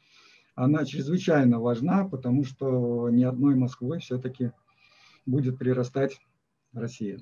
[0.55, 4.51] она чрезвычайно важна, потому что ни одной Москвой все-таки
[5.25, 6.19] будет прирастать
[6.73, 7.19] Россия.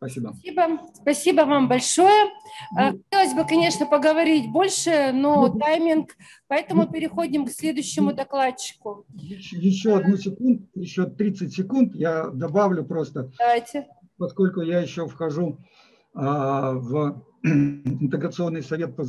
[0.00, 0.32] Спасибо.
[0.32, 2.30] Спасибо, Спасибо вам большое.
[2.74, 6.16] А, хотелось бы, конечно, поговорить больше, но тайминг,
[6.48, 9.04] поэтому переходим к следующему докладчику.
[9.12, 13.30] Еще одну секунду, еще 30 секунд я добавлю просто.
[13.38, 13.88] Давайте.
[14.16, 19.04] Поскольку я еще вхожу а, в интеграционный совет по,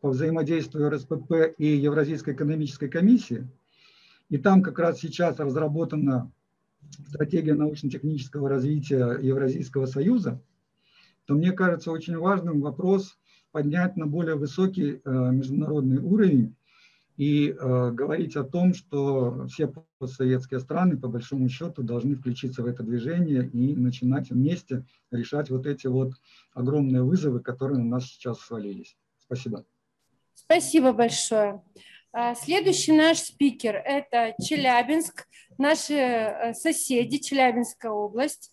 [0.00, 3.48] по взаимодействию РСПП и Евразийской экономической комиссии,
[4.28, 6.30] и там как раз сейчас разработана
[7.08, 10.42] стратегия научно-технического развития Евразийского союза,
[11.26, 13.18] то мне кажется очень важным вопрос
[13.52, 16.54] поднять на более высокий э, международный уровень
[17.20, 22.66] и э, говорить о том, что все постсоветские страны, по большому счету, должны включиться в
[22.66, 26.14] это движение и начинать вместе решать вот эти вот
[26.54, 28.96] огромные вызовы, которые на нас сейчас свалились.
[29.18, 29.66] Спасибо.
[30.32, 31.62] Спасибо большое.
[32.10, 35.26] А, следующий наш спикер– это Челябинск,
[35.58, 38.50] наши э, соседи, Челябинская область.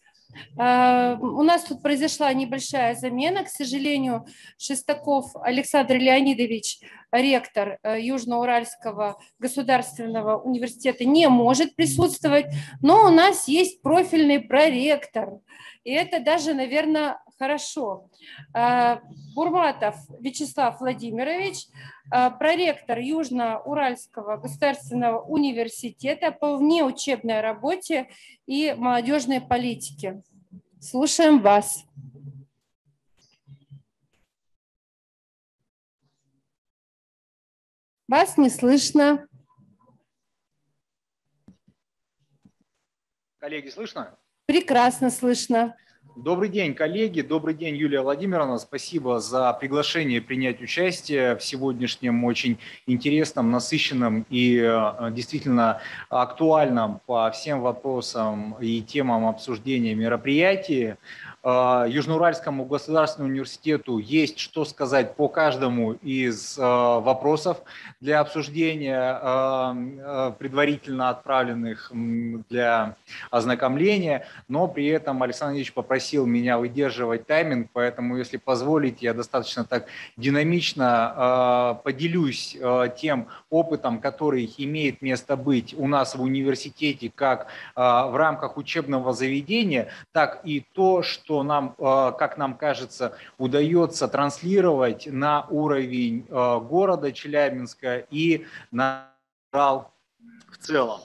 [0.57, 3.43] А, у нас тут произошла небольшая замена.
[3.43, 4.25] К сожалению,
[4.57, 6.79] Шестаков Александр Леонидович,
[7.11, 12.47] ректор э, Южноуральского государственного университета, не может присутствовать,
[12.81, 15.39] но у нас есть профильный проректор.
[15.83, 18.09] И это даже, наверное, хорошо.
[18.53, 18.99] А,
[19.35, 21.67] Бурматов Вячеслав Владимирович–
[22.09, 28.07] Э, проректор Южно-Уральского государственного университета по внеучебной работе
[28.45, 30.21] и молодежной политике.
[30.79, 31.83] Слушаем вас.
[38.07, 39.27] Вас не слышно.
[43.39, 44.17] Коллеги, слышно?
[44.45, 45.75] Прекрасно слышно.
[46.15, 47.21] Добрый день, коллеги.
[47.21, 48.57] Добрый день, Юлия Владимировна.
[48.57, 57.29] Спасибо за приглашение принять участие в сегодняшнем очень интересном, насыщенном и э, действительно актуальном по
[57.31, 60.95] всем вопросам и темам обсуждения мероприятии.
[61.43, 67.61] Э, Южноуральскому государственному университету есть что сказать по каждому из э, вопросов
[68.01, 71.91] для обсуждения, э, предварительно отправленных
[72.49, 72.95] для
[73.29, 79.63] ознакомления, но при этом Александр Ильич попросил меня выдерживать тайминг, поэтому, если позволите, я достаточно
[79.63, 79.85] так
[80.17, 82.57] динамично поделюсь
[82.97, 89.89] тем опытом, который имеет место быть у нас в университете как в рамках учебного заведения,
[90.11, 97.11] так и то, что нам, э, как нам кажется, удается транслировать на уровень э, города
[97.11, 99.11] Челябинска и на
[99.51, 99.91] Урал
[100.51, 101.01] в целом.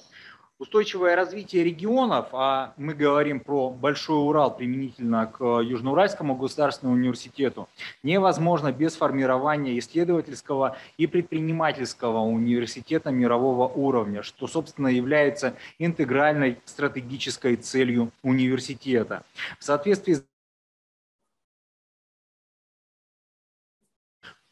[0.63, 7.69] Устойчивое развитие регионов, а мы говорим про Большой Урал применительно к Южноуральскому государственному университету,
[8.05, 18.13] невозможно без формирования исследовательского и предпринимательского университета мирового уровня, что, собственно, является интегральной стратегической целью
[18.23, 19.25] университета.
[19.59, 20.25] В соответствии с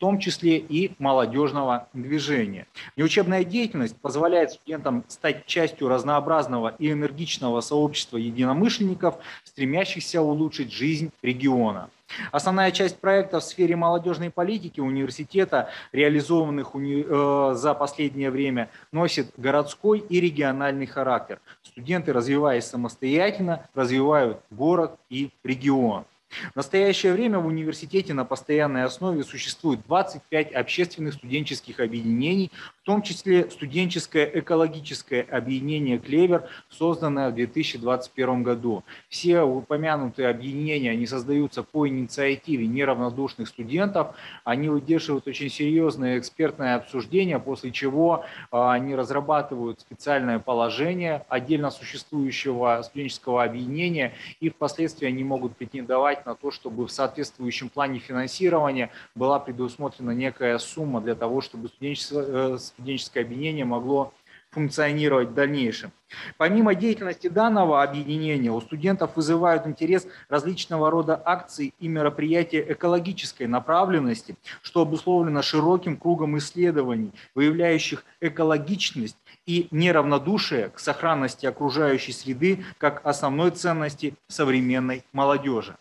[0.01, 2.67] том числе и молодежного движения.
[2.97, 11.91] Неучебная деятельность позволяет студентам стать частью разнообразного и энергичного сообщества единомышленников, стремящихся улучшить жизнь региона.
[12.33, 17.05] Основная часть проектов в сфере молодежной политики университета, реализованных уни...
[17.07, 21.41] э, за последнее время, носит городской и региональный характер.
[21.63, 26.05] Студенты, развиваясь самостоятельно, развивают город и регион.
[26.53, 32.53] В настоящее время в университете на постоянной основе существует 25 общественных студенческих объединений,
[32.83, 38.85] в том числе студенческое экологическое объединение «Клевер», созданное в 2021 году.
[39.09, 44.15] Все упомянутые объединения, они создаются по инициативе неравнодушных студентов,
[44.45, 52.81] они выдерживают очень серьезное экспертное обсуждение, после чего а, они разрабатывают специальное положение отдельно существующего
[52.85, 58.91] студенческого объединения, и впоследствии они могут претендовать влиять на то, чтобы в соответствующем плане финансирования
[59.15, 64.13] была предусмотрена некая сумма для того, чтобы студенческое, э, студенческое объединение могло
[64.53, 65.93] функционировать в дальнейшем.
[66.37, 74.35] Помимо деятельности данного объединения, у студентов вызывают интерес различного рода акции и мероприятия экологической направленности,
[74.63, 79.17] что обусловлено широким кругом исследований, выявляющих экологичность
[79.47, 85.77] и неравнодушие к сохранности окружающей среды как основной ценности современной молодежи.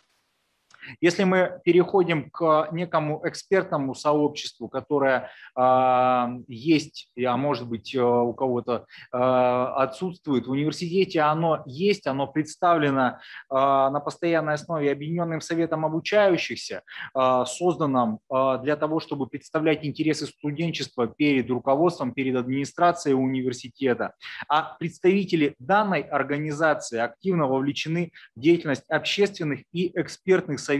[1.01, 8.33] Если мы переходим к некому экспертному сообществу, которое э, есть, а может быть э, у
[8.33, 13.19] кого-то э, отсутствует, в университете оно есть, оно представлено
[13.49, 16.83] э, на постоянной основе Объединенным Советом обучающихся,
[17.13, 24.13] созданным для того, чтобы представлять интересы студенчества перед руководством, перед администрацией университета.
[24.47, 30.78] А представители данной организации активно вовлечены в деятельность общественных и экспертных советов,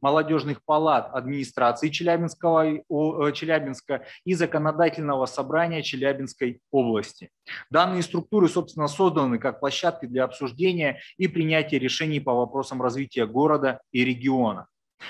[0.00, 7.30] молодежных палат администрации Челябинского, э, Челябинска и законодательного собрания Челябинской области.
[7.70, 13.80] Данные структуры, собственно, созданы как площадки для обсуждения и принятия решений по вопросам развития города
[13.92, 14.66] и региона.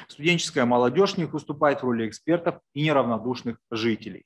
[0.08, 4.24] Студенческая молодежь в них выступает в роли экспертов и неравнодушных жителей.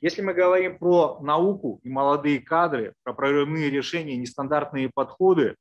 [0.00, 5.56] Если мы говорим про науку и молодые кадры, про прорывные решения, нестандартные подходы,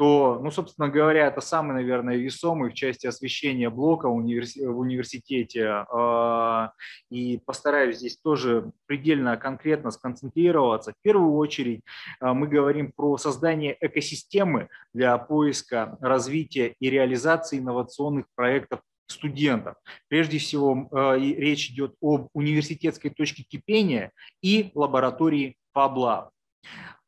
[0.00, 5.84] то, ну, собственно говоря, это самый, наверное, весомый в части освещения блока в университете.
[5.92, 6.72] А,
[7.10, 10.92] и постараюсь здесь тоже предельно конкретно сконцентрироваться.
[10.92, 11.82] В первую очередь
[12.18, 19.74] а, мы говорим про создание экосистемы для поиска, развития и реализации инновационных проектов студентов.
[20.08, 26.30] Прежде всего, э, речь идет об университетской точке кипения и лаборатории FabLab.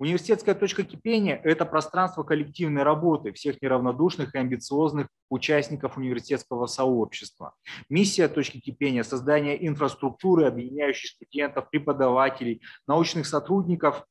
[0.02, 7.54] Университетская точка кипения– это пространство коллективной работы всех неравнодушных и амбициозных участников университетского сообщества.
[7.88, 14.04] Миссия точки кипения– создание инфраструктуры, объединяющей студентов, преподавателей, научных сотрудников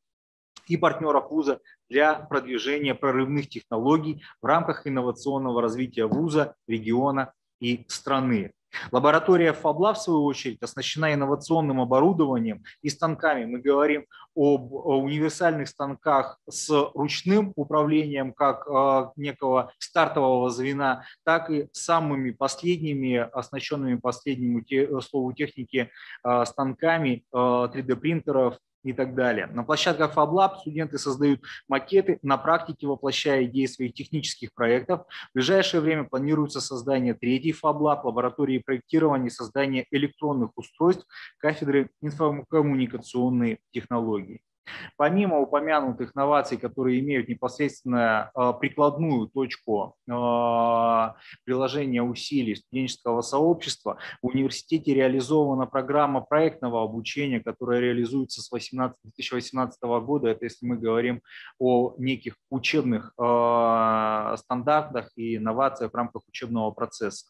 [0.68, 8.54] и партнеров вуза для продвижения прорывных технологий в рамках инновационного развития вуза, региона и страны.
[8.92, 13.46] Лаборатория Фабла, в свою очередь, оснащена инновационным оборудованием и станками.
[13.46, 14.06] Мы говорим
[14.36, 23.18] об универсальных станках с ручным управлением, как э, некого стартового звена, так и самыми последними,
[23.18, 24.64] оснащенными последнему
[25.02, 25.92] слову техники,
[26.24, 29.48] э, станками 3D-принтеров, э, и так далее.
[29.48, 35.02] На площадках FabLab студенты создают макеты, на практике воплощая идеи своих технических проектов.
[35.32, 41.06] В ближайшее время планируется создание третьей FabLab, лаборатории проектирования и создания электронных устройств
[41.38, 44.42] кафедры информокоммуникационные технологии.
[44.98, 54.28] Помимо упомянутых новаций, которые имеют непосредственно а, прикладную точку а, приложения усилий студенческого сообщества, в
[54.28, 60.30] университете реализована программа проектного обучения, которая реализуется с 18, 2018 года.
[60.30, 61.22] Это если мы говорим
[61.60, 67.28] о неких учебных а, стандартах и инновациях в рамках учебного процесса.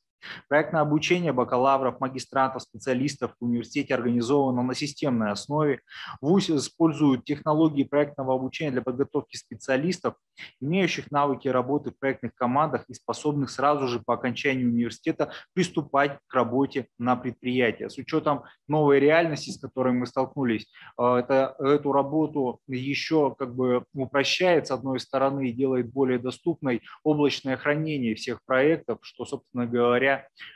[0.47, 5.81] Проектное обучение бакалавров, магистрантов, специалистов в университете организовано на системной основе.
[6.21, 10.15] ВУЗ использует технологии проектного обучения для подготовки специалистов,
[10.59, 16.33] имеющих навыки работы в проектных командах и способных сразу же по окончании университета приступать к
[16.33, 17.87] работе на предприятии.
[17.87, 20.67] С учетом новой реальности, с которой мы столкнулись,
[20.97, 26.81] э, это, эту работу еще как бы упрощает с одной стороны и делает более доступной
[27.03, 30.10] облачное хранение всех проектов, что, собственно говоря,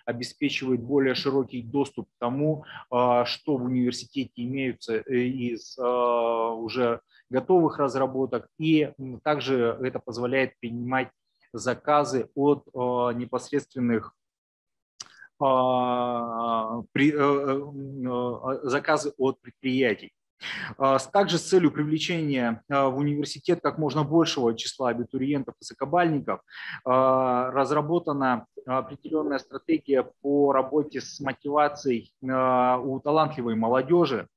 [0.05, 7.01] обеспечивает более широкий доступ к тому, а, что в университете имеются э, из а, уже
[7.29, 8.91] готовых разработок, и
[9.23, 11.09] также это позволяет принимать
[11.53, 14.13] заказы от а, непосредственных
[15.41, 15.45] э,
[16.95, 17.61] э,
[18.63, 20.13] заказы от предприятий.
[20.77, 26.41] А, также с целью привлечения а, в университет как можно большего числа абитуриентов и сокобальников
[26.83, 34.27] а, разработана определенная стратегия по работе с мотивацией у талантливой молодежи,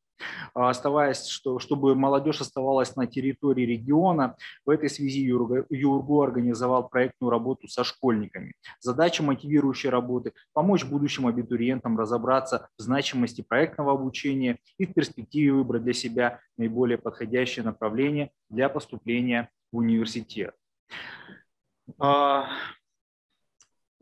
[0.55, 4.37] оставаясь, что, чтобы молодежь оставалась на территории региона.
[4.65, 8.55] В этой связи ЮРГУ организовал проектную работу со школьниками.
[8.81, 15.85] Задача мотивирующей работы– помочь будущим абитуриентам разобраться в значимости проектного обучения и в перспективе выбрать
[15.85, 20.55] для себя наиболее подходящее направление для поступления в университет.
[21.99, 22.49] А,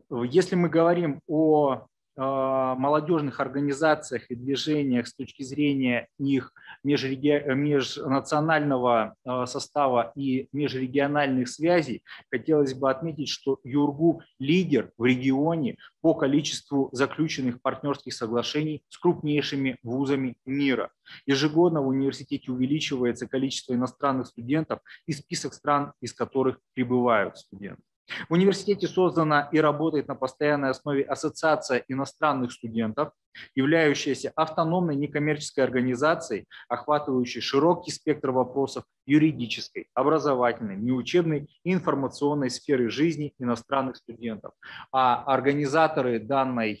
[0.09, 1.87] если мы говорим о а,
[2.17, 6.51] молодежных организациях и движениях с точки зрения их
[6.83, 12.01] межнационального а, состава и межрегиональных связей,
[12.31, 19.77] хотелось бы отметить, что Юргу лидер в регионе по количеству заключенных партнерских соглашений с крупнейшими
[19.83, 20.91] вузами мира.
[21.25, 27.86] Ежегодно в университете увеличивается количество иностранных студентов и список стран, из которых прибывают студенты.
[28.29, 33.11] В университете создана и работает на постоянной основе Ассоциация иностранных студентов.
[33.55, 43.33] Являющаяся автономной некоммерческой организацией, охватывающей широкий спектр вопросов юридической, образовательной, неучебной и информационной сферы жизни
[43.39, 44.51] иностранных студентов.
[44.91, 46.79] А организаторы данной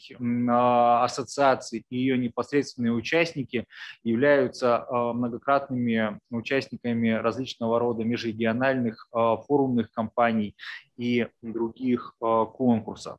[0.49, 3.65] а, ассоциации и ее непосредственные участники
[4.03, 10.55] являются а, многократными участниками различного рода межрегиональных а, форумных кампаний
[10.97, 13.17] и других конкурсов.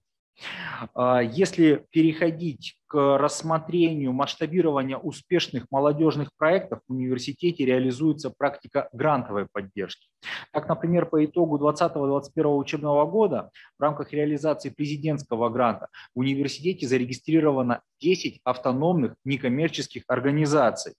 [0.94, 10.08] А, если переходить к рассмотрению масштабирования успешных молодежных проектов, в университете реализуется практика грантовой поддержки.
[10.52, 17.82] Так, например, по итогу 2020-2021 учебного года в рамках реализации президентского гранта в университете зарегистрировано
[18.00, 20.94] 10 автономных некоммерческих организаций,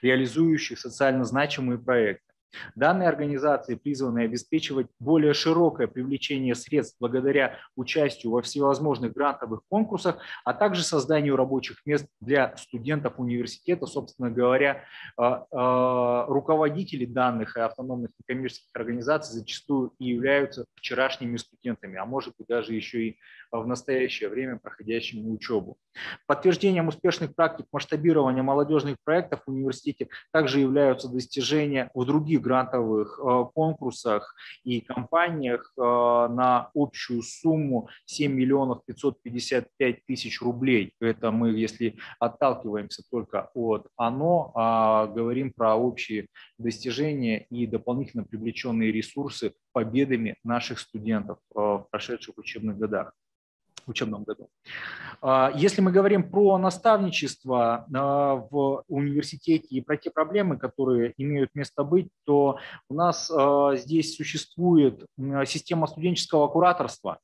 [0.00, 2.31] реализующих социально значимые проекты.
[2.74, 10.54] Данные организации призваны обеспечивать более широкое привлечение средств благодаря участию во всевозможных грантовых конкурсах, а
[10.54, 13.86] также созданию рабочих мест для студентов университета.
[13.86, 14.84] Собственно говоря,
[15.16, 22.34] а, а, руководители данных и автономных некоммерческих организаций зачастую и являются вчерашними студентами, а может
[22.38, 23.18] быть даже еще и
[23.50, 25.76] в настоящее время проходящими учебу.
[26.26, 33.44] Подтверждением успешных практик масштабирования молодежных проектов в университете также являются достижения в других грантовых э,
[33.54, 34.34] конкурсах
[34.64, 40.94] и компаниях э, на общую сумму 7 миллионов 555 тысяч рублей.
[41.00, 46.26] Это мы, если отталкиваемся только от ОНО, а говорим про общие
[46.58, 53.12] достижения и дополнительно привлеченные ресурсы победами наших студентов э, в прошедших учебных годах
[53.90, 54.48] учебном году.
[55.22, 61.50] А, если мы говорим про наставничество а, в университете и про те проблемы, которые имеют
[61.54, 62.58] место быть, то
[62.88, 65.06] у нас а, здесь существует
[65.46, 67.18] система студенческого кураторства.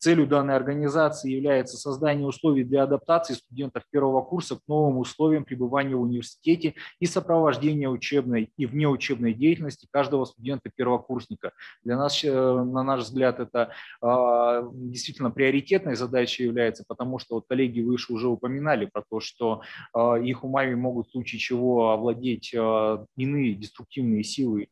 [0.00, 5.94] Целью данной организации является создание условий для адаптации студентов первого курса к новым условиям пребывания
[5.94, 11.52] в университете и сопровождения учебной и внеучебной деятельности каждого студента-первокурсника.
[11.84, 17.80] Для нас, э, на наш взгляд, это действительно приоритетная задача является, потому что вот коллеги
[17.80, 19.62] выше уже упоминали про то, что
[19.94, 24.68] э, их умами могут в случае чего овладеть э, иные деструктивные силы.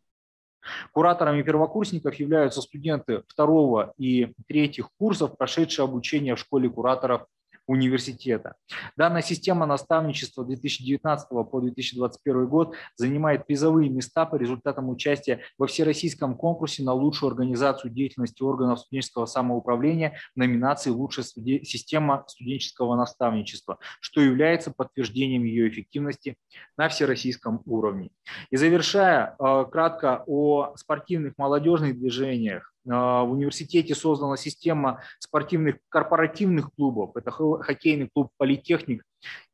[0.93, 7.27] Кураторами первокурсников являются студенты второго и третьих курсов, прошедшие обучение в школе кураторов
[7.67, 8.55] университета.
[8.97, 16.37] Данная система наставничества 2019 по 2021 год занимает призовые места по результатам участия во всероссийском
[16.37, 24.21] конкурсе на лучшую организацию деятельности органов студенческого самоуправления в номинации «Лучшая система студенческого наставничества», что
[24.21, 26.37] является подтверждением ее эффективности
[26.77, 28.11] на всероссийском уровне.
[28.51, 37.17] И завершая э, кратко о спортивных молодежных движениях, в университете создана система спортивных корпоративных клубов.
[37.17, 39.05] Это хоккейный клуб «Политехник»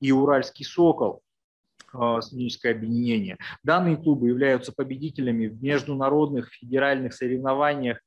[0.00, 1.22] и «Уральский сокол»
[1.92, 3.38] а, студенческое объединение.
[3.62, 8.00] Данные клубы являются победителями в международных федеральных соревнованиях а,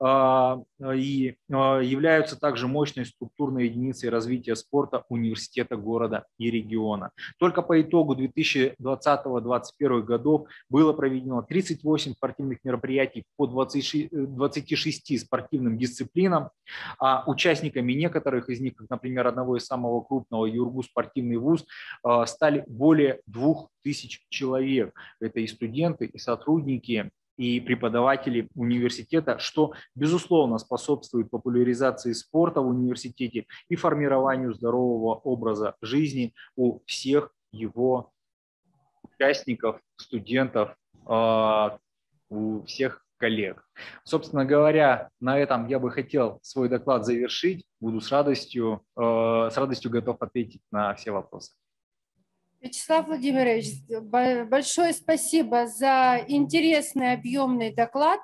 [0.00, 7.12] и а, являются также мощной структурной единицей развития спорта университета города и региона.
[7.38, 16.50] Только по итогу 2020-2021 годов было проведено 38 спортивных мероприятий по 26, 26 спортивным дисциплинам,
[16.98, 21.64] а участниками некоторых из них, как, например, одного из самого крупного Юргу спортивный вуз,
[22.02, 24.94] а, стали более 2000 человек.
[25.20, 33.46] Это и студенты, и сотрудники, и преподаватели университета, что, безусловно, способствует популяризации спорта в университете
[33.68, 38.12] и формированию здорового образа жизни у всех его
[39.02, 40.76] участников, студентов,
[41.06, 41.78] а,
[42.28, 43.66] у всех коллег.
[44.04, 47.64] Собственно говоря, на этом я бы хотел свой доклад завершить.
[47.80, 51.52] Буду с радостью, а, с радостью готов ответить на все вопросы.
[52.66, 53.66] Вячеслав Владимирович,
[54.48, 58.18] большое спасибо за интересный объемный доклад.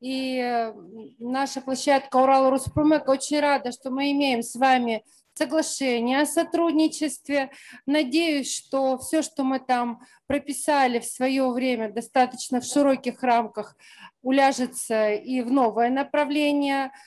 [0.00, 0.72] И
[1.20, 7.50] наша площадка Урал Руспромек очень рада, что мы имеем с вами соглашение о сотрудничестве.
[7.86, 13.76] Надеюсь, что все, что мы там прописали в свое время достаточно в широких рамках,
[14.20, 16.90] уляжется и в новое направление–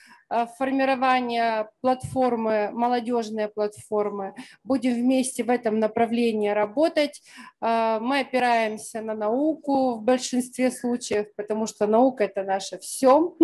[0.58, 4.34] формирования платформы, молодежные платформы.
[4.64, 7.22] Будем вместе в этом направлении работать.
[7.60, 13.34] Э, мы опираемся на науку в большинстве случаев, потому что наука– это наше все.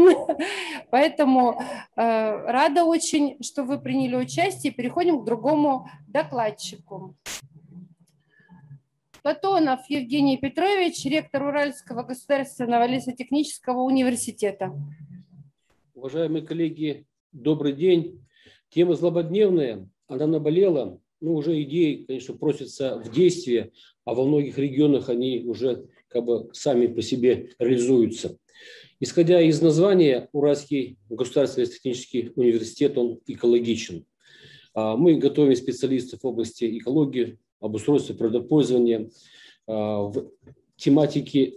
[0.90, 1.60] Поэтому
[1.96, 4.72] э, рада очень, что вы приняли участие.
[4.72, 7.16] Переходим к другому докладчику.
[9.22, 14.72] Платонов Евгений Петрович, ректор Уральского государственного лесотехнического университета.
[16.06, 18.24] Уважаемые коллеги, добрый день.
[18.68, 21.00] Тема злободневная, она наболела.
[21.20, 23.72] ну, уже идеи, конечно, просятся в действие,
[24.04, 28.38] а во многих регионах они уже как бы сами по себе реализуются.
[29.00, 34.06] Исходя из названия, Уральский государственный технический университет, он экологичен.
[34.74, 39.10] А, мы готовим специалистов в области экологии, обустройства природопользования,
[39.66, 40.30] а, в
[40.76, 41.54] тематике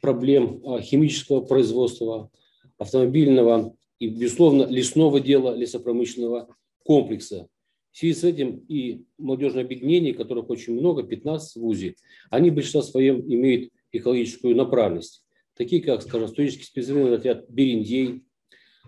[0.00, 2.30] проблем а, химического производства,
[2.78, 7.46] автомобильного и, безусловно, лесного дела, лесопромышленного комплекса.
[7.92, 11.96] В связи с этим и молодежное объединение, которых очень много, 15 в ВУЗе,
[12.30, 15.24] они в большинстве своем имеют экологическую направленность,
[15.54, 18.22] такие как, скажем, студенческий специализированный отряд «Бериндей»,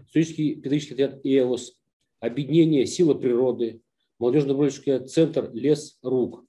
[0.08, 1.78] студенческий педагогический отряд «Эос»,
[2.20, 3.82] объединение «Сила природы»,
[4.18, 6.44] молодежно-добровольческий центр «Лес рук».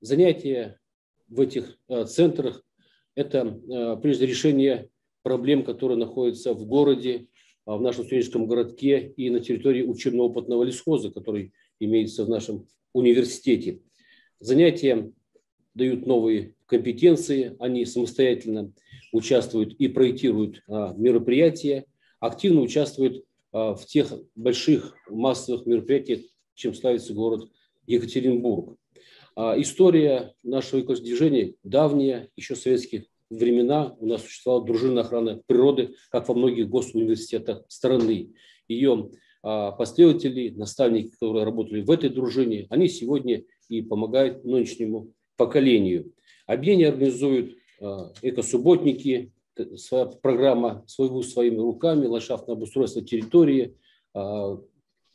[0.00, 0.80] Занятия
[1.28, 2.64] в этих э, центрах–
[3.14, 4.88] это, э, прежде решение
[5.22, 7.28] проблем, которые находятся в городе,
[7.76, 13.82] в нашем студенческом городке и на территории учебно-опытного лесхоза, который имеется в нашем университете.
[14.40, 15.12] Занятия
[15.74, 18.72] дают новые компетенции, они самостоятельно
[19.12, 21.84] участвуют и проектируют а, мероприятия,
[22.20, 26.20] активно участвуют а, в тех больших массовых мероприятиях,
[26.54, 27.50] чем славится город
[27.86, 28.76] Екатеринбург.
[29.36, 36.34] История нашего движения давняя, еще советских времена у нас существовала дружина охраны природы, как во
[36.34, 38.32] многих госуниверситетах страны.
[38.68, 39.10] Ее
[39.42, 46.12] а, последователи, наставники, которые работали в этой дружине, они сегодня и помогают нынешнему поколению.
[46.46, 49.32] Объединение организуют а, экосубботники,
[49.76, 53.76] своя программа «Свой вуз своими руками», ландшафтное обустройство территории,
[54.14, 54.58] а,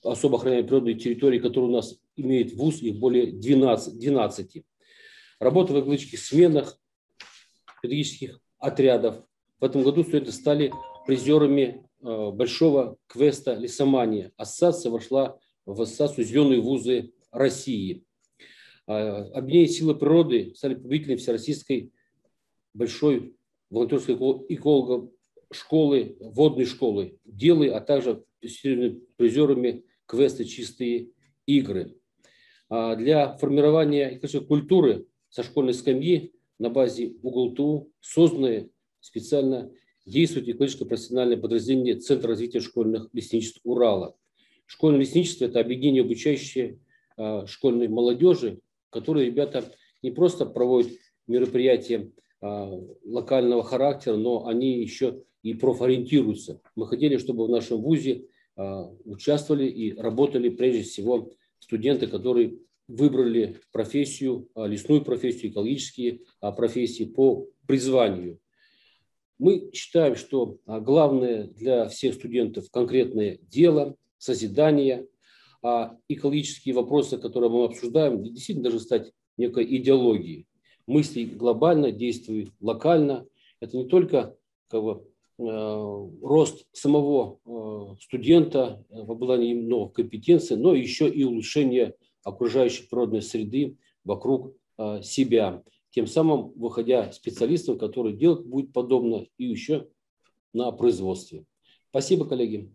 [0.03, 3.99] особо охраняемой природной территории, которые у нас имеют вуз, их более 12.
[3.99, 4.63] 12.
[5.39, 6.77] Работа в экологических сменах,
[7.83, 9.23] педагогических отрядов.
[9.59, 10.71] В этом году студенты стали
[11.05, 14.33] призерами Э, большого квеста «Лесомания».
[14.35, 18.03] Ассоциация вошла в ассоциацию «Зеленые вузы России».
[18.87, 21.93] Э, Объединение силы природы стали победителями Всероссийской
[22.73, 23.37] большой
[23.69, 24.15] волонтерской
[24.49, 25.09] эколога
[25.53, 31.11] школы, водной школы Делы, а также призерами квеста «Чистые
[31.45, 31.95] игры».
[32.67, 39.71] А для формирования культуры со школьной скамьи на базе УГЛТУ созданы специально
[40.05, 44.15] действует экологическое профессиональное подразделение Центра развития школьных лесничеств Урала.
[44.65, 46.79] Школьное лесничество– это объединение обучающее
[47.17, 50.91] а, школьной молодежи, которые ребята не просто проводят
[51.27, 52.71] мероприятия а,
[53.05, 56.61] локального характера, но они еще и профориентируются.
[56.75, 58.25] Мы хотели, чтобы в нашем ВУЗе
[58.55, 62.59] а, участвовали и работали прежде всего студенты, которые
[62.93, 68.39] выбрали профессию, лесную профессию, экологические профессии по призванию.
[69.39, 75.07] Мы считаем, что а, главное для всех студентов конкретное дело, созидание,
[75.61, 80.47] а экологические вопросы, которые мы обсуждаем, действительно должны стать некой идеологией.
[80.87, 83.25] Мысли глобально, действуют локально.
[83.59, 84.35] Это не только
[84.67, 85.07] как бы,
[85.39, 85.43] э,
[86.21, 93.77] рост самого э, студента в обладании новых компетенций, но еще и улучшение окружающей природной среды
[94.03, 99.87] вокруг э, себя тем самым выходя специалистом, который делать будет подобно и еще
[100.51, 101.45] на производстве.
[101.89, 102.71] Спасибо, коллеги.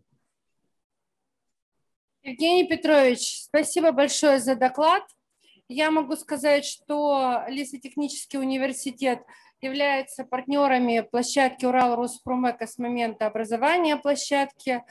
[2.22, 5.02] Евгений Петрович, спасибо большое за доклад.
[5.68, 9.20] Я могу сказать, что Лесотехнический университет
[9.60, 14.84] является партнерами площадки Урал Роспромека с момента образования площадки.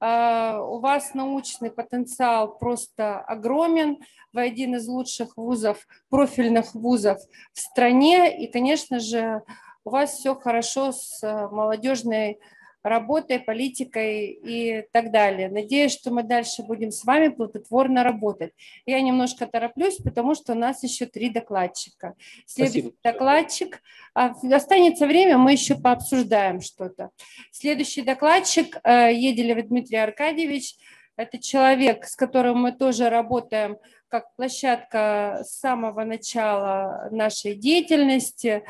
[0.00, 3.98] А, у вас научный потенциал просто огромен.
[4.32, 7.18] Вы один из лучших вузов, профильных вузов
[7.52, 8.42] в стране.
[8.42, 9.42] И, конечно же,
[9.84, 12.38] у вас все хорошо с э, молодежной
[12.82, 15.50] работой, политикой и так далее.
[15.50, 18.52] Надеюсь, что мы дальше будем с вами плодотворно работать.
[18.86, 22.14] Я немножко тороплюсь, потому что у нас еще три докладчика.
[22.46, 22.96] Следующий Спасибо.
[23.02, 23.82] докладчик.
[24.14, 27.10] А, останется время, мы еще пообсуждаем что-то.
[27.50, 30.76] Следующий докладчик э, Еделев Дмитрий Аркадьевич.
[31.16, 33.76] Это человек, с которым мы тоже работаем
[34.08, 38.64] как площадка с самого начала нашей деятельности.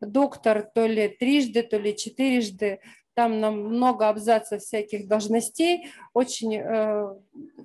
[0.00, 2.80] Доктор то ли трижды, то ли четырежды
[3.14, 7.14] там нам много абзацев всяких должностей, очень э,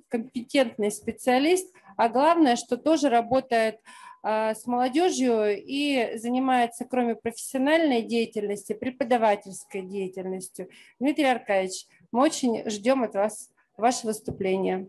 [0.08, 3.80] компетентный специалист, а главное, что тоже работает
[4.22, 10.68] э, с молодежью и занимается, кроме профессиональной деятельности, преподавательской деятельностью.
[10.98, 14.88] Дмитрий Аркадьевич, мы очень ждем от вас ваше выступление.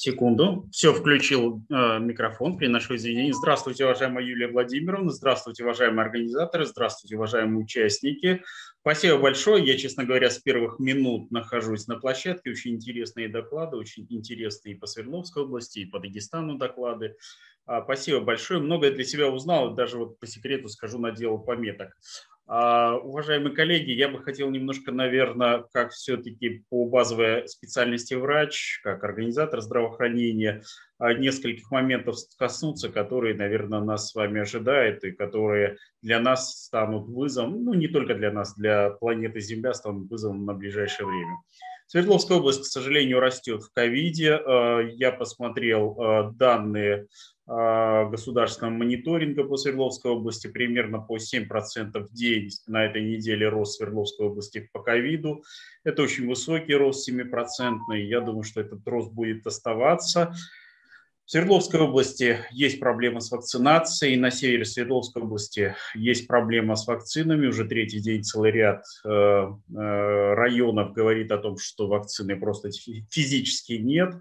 [0.00, 0.68] Секунду.
[0.70, 3.32] Все, включил э, микрофон, приношу извинения.
[3.32, 5.10] Здравствуйте, уважаемая Юлия Владимировна.
[5.10, 6.66] Здравствуйте, уважаемые организаторы.
[6.66, 8.44] Здравствуйте, уважаемые участники.
[8.80, 9.66] Спасибо большое.
[9.66, 12.50] Я, честно говоря, с первых минут нахожусь на площадке.
[12.50, 17.16] Очень интересные доклады, очень интересные и по Свердловской области, и по Дагестану доклады.
[17.66, 18.60] А, спасибо большое.
[18.60, 21.96] Многое для себя узнал, даже вот по секрету скажу, наделал пометок.
[22.50, 29.04] А, уважаемые коллеги, я бы хотел немножко, наверное, как все-таки по базовой специальности врач, как
[29.04, 30.62] организатор здравоохранения,
[30.98, 37.06] а, нескольких моментов коснуться, которые, наверное, нас с вами ожидают и которые для нас станут
[37.08, 41.36] вызовом, ну не только для нас, для планеты Земля станут вызовом на ближайшее время.
[41.86, 44.36] Свердловская область, к сожалению, растет в ковиде.
[44.36, 47.08] А, я посмотрел данные
[47.48, 54.26] государственного мониторинга по Свердловской области примерно по 7% в день на этой неделе рост Свердловской
[54.26, 55.42] области по ковиду.
[55.82, 57.96] Это очень высокий рост, 7%.
[57.96, 60.34] Я думаю, что этот рост будет оставаться.
[61.28, 67.48] В Свердловской области есть проблемы с вакцинацией, на севере Свердловской области есть проблема с вакцинами.
[67.48, 72.70] Уже третий день целый ряд э, э, районов говорит о том, что вакцины просто
[73.10, 74.14] физически нет.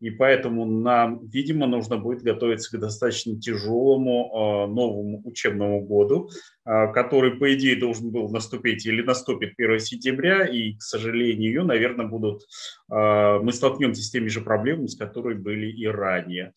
[0.00, 6.30] И поэтому нам, видимо, нужно будет готовиться к достаточно тяжелому а, новому учебному году,
[6.64, 10.44] а, который, по идее, должен был наступить или наступит 1 сентября.
[10.44, 12.42] И, к сожалению, наверное, будут,
[12.88, 16.52] а, мы столкнемся с теми же проблемами, с которыми были и ранее.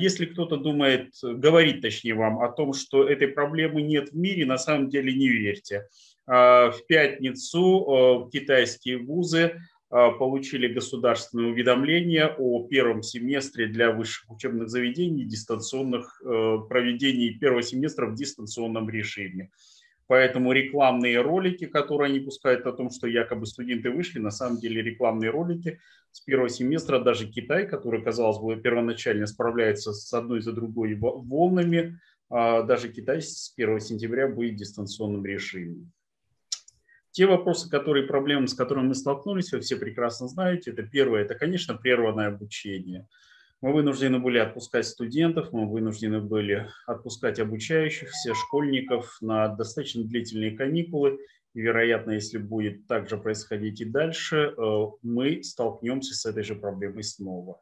[0.00, 4.56] Если кто-то думает, говорит точнее вам о том, что этой проблемы нет в мире, на
[4.56, 5.86] самом деле не верьте.
[6.26, 9.60] В пятницу китайские вузы
[9.90, 18.06] получили государственное уведомление о первом семестре для высших учебных заведений дистанционных э, проведений первого семестра
[18.06, 19.50] в дистанционном режиме.
[20.08, 24.82] Поэтому рекламные ролики, которые они пускают о том, что якобы студенты вышли, на самом деле
[24.82, 25.80] рекламные ролики
[26.10, 32.00] с первого семестра даже Китай, который, казалось бы, первоначально справляется с одной за другой волнами,
[32.30, 35.86] а, даже Китай с 1 сентября будет в дистанционном режиме.
[37.18, 40.70] Те вопросы, которые, проблемы, с которыми мы столкнулись, вы все прекрасно знаете.
[40.70, 43.08] Это первое, это, конечно, прерванное обучение.
[43.60, 51.18] Мы вынуждены были отпускать студентов, мы вынуждены были отпускать обучающихся, школьников на достаточно длительные каникулы.
[51.54, 56.54] И, вероятно, если будет так же происходить и дальше, э, мы столкнемся с этой же
[56.54, 57.60] проблемой снова.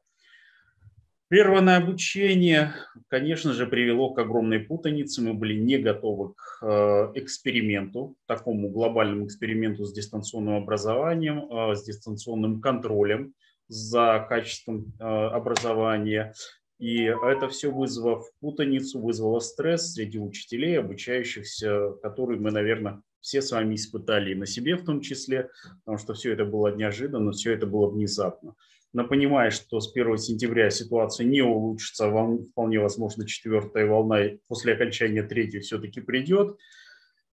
[1.29, 2.72] Прерванное обучение,
[3.09, 5.22] конечно же, привело к огромной путанице.
[5.22, 11.83] Мы были не готовы к э, эксперименту, такому глобальному эксперименту с дистанционным образованием, э, с
[11.83, 13.35] дистанционным контролем
[13.66, 16.33] за качеством э, образования.
[16.79, 23.51] И это все вызвало путаницу, вызвало стресс среди учителей, обучающихся, который мы, наверное, все с
[23.51, 25.51] вами испытали и на себе в том числе,
[25.85, 28.55] потому что все это было неожиданно, все это было внезапно
[28.97, 35.22] но понимая, что с 1 сентября ситуация не улучшится, вполне возможно четвертая волна после окончания
[35.22, 36.57] третьей все-таки придет.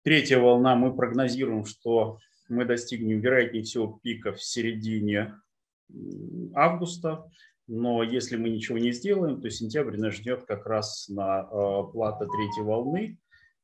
[0.02, 5.36] Третья волна, мы прогнозируем, что мы достигнем, вероятнее всего, пика в середине
[6.52, 7.30] августа,
[7.68, 12.26] но если мы ничего не сделаем, то сентябрь нас ждет как раз на э, плата
[12.26, 13.18] третьей волны,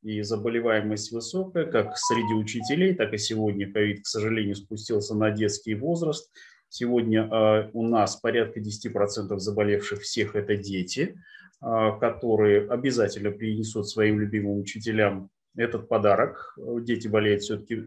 [0.04, 5.74] и заболеваемость высокая, как среди учителей, так и сегодня ковид, к сожалению, спустился на детский
[5.74, 6.30] возраст–
[6.68, 11.20] Сегодня а, у нас порядка 10% заболевших всех это дети,
[11.60, 16.56] а, которые обязательно принесут своим любимым учителям этот подарок.
[16.82, 17.84] Дети болеют все-таки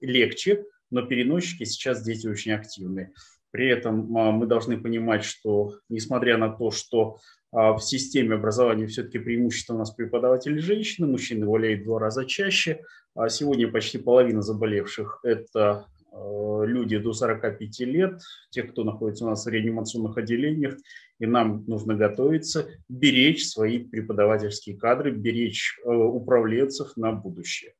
[0.00, 3.12] легче, но переносчики сейчас дети очень активные.
[3.50, 7.18] При этом а, мы должны понимать, что несмотря на то, что
[7.52, 12.84] в системе образования все-таки преимущество у нас преподаватели женщины, мужчины болеют в два раза чаще.
[13.28, 19.44] Сегодня почти половина заболевших– это Э, люди до 45 лет, те, кто находится у нас
[19.44, 20.76] в реанимационных отделениях,
[21.18, 27.74] и нам нужно готовиться, беречь свои преподавательские кадры, беречь э, управленцев на будущее.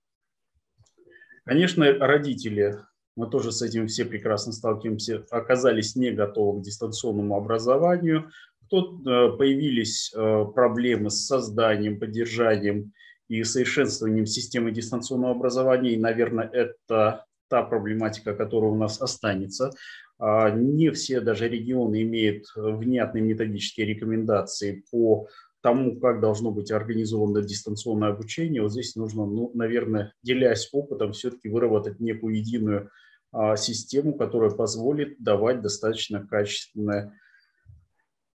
[1.44, 2.78] Конечно, родители,
[3.16, 8.30] мы тоже с этим все прекрасно сталкиваемся, оказались не готовы к дистанционному образованию.
[8.68, 12.92] Тут э, появились проблемы с созданием, поддержанием
[13.28, 15.92] и совершенствованием системы дистанционного образования.
[15.92, 19.72] И, наверное, это та проблематика, которая у нас останется.
[20.18, 25.28] А, не все даже регионы имеют внятные методические рекомендации по
[25.60, 28.62] тому, как должно быть организовано дистанционное обучение.
[28.62, 32.90] Вот здесь нужно, ну, наверное, делясь опытом, все-таки выработать некую единую
[33.32, 37.12] а, систему, которая позволит давать достаточно качественное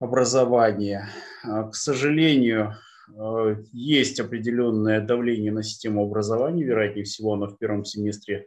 [0.00, 1.08] образование.
[1.44, 2.76] А, к сожалению,
[3.72, 8.46] есть определенное давление на систему образования, вероятнее всего, оно в первом семестре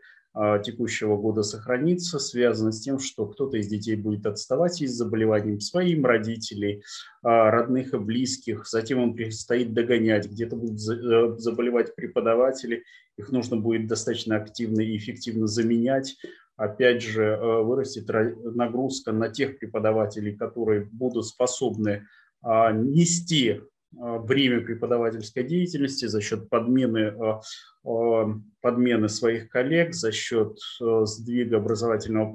[0.63, 6.05] текущего года сохранится, связано с тем, что кто-то из детей будет отставать из заболеванием своим
[6.05, 6.83] родителей,
[7.23, 12.83] а, родных и близких, затем им предстоит догонять, где-то будут э, заболевать преподаватели,
[13.17, 16.17] их нужно будет достаточно активно и эффективно заменять,
[16.57, 22.07] опять же, э, вырастет нагрузка на тех преподавателей, которые будут способны
[22.41, 23.61] а, нести а,
[23.95, 27.13] бремя преподавательской деятельности за счет подмены,
[27.83, 28.27] а,
[28.61, 32.31] подмены своих коллег, за счет сдвига образовательного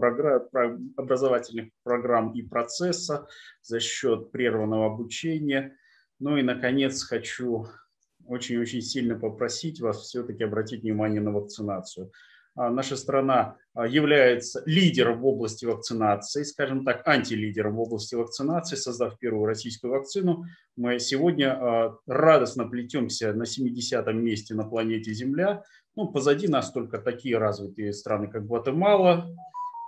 [0.97, 3.27] образовательных программ и процесса,
[3.62, 5.77] за счет прерванного обучения.
[6.19, 7.66] Ну и, наконец, хочу
[8.27, 12.12] очень-очень сильно попросить вас все-таки обратить внимание на вакцинацию.
[12.56, 18.77] А, наша страна а, является лидером в области вакцинации, скажем так, антилидером в области вакцинации,
[18.77, 20.44] создав первую российскую вакцину.
[20.77, 25.62] Мы сегодня а, радостно плетемся на 70-м месте на планете Земля.
[25.97, 29.27] Ну, позади нас только такие развитые страны, как Гватемала,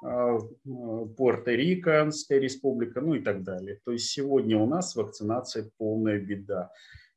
[0.05, 3.79] Пуэрто-Рико, республика, ну и так далее.
[3.85, 6.73] То есть сегодня у нас вакцинация полная беда.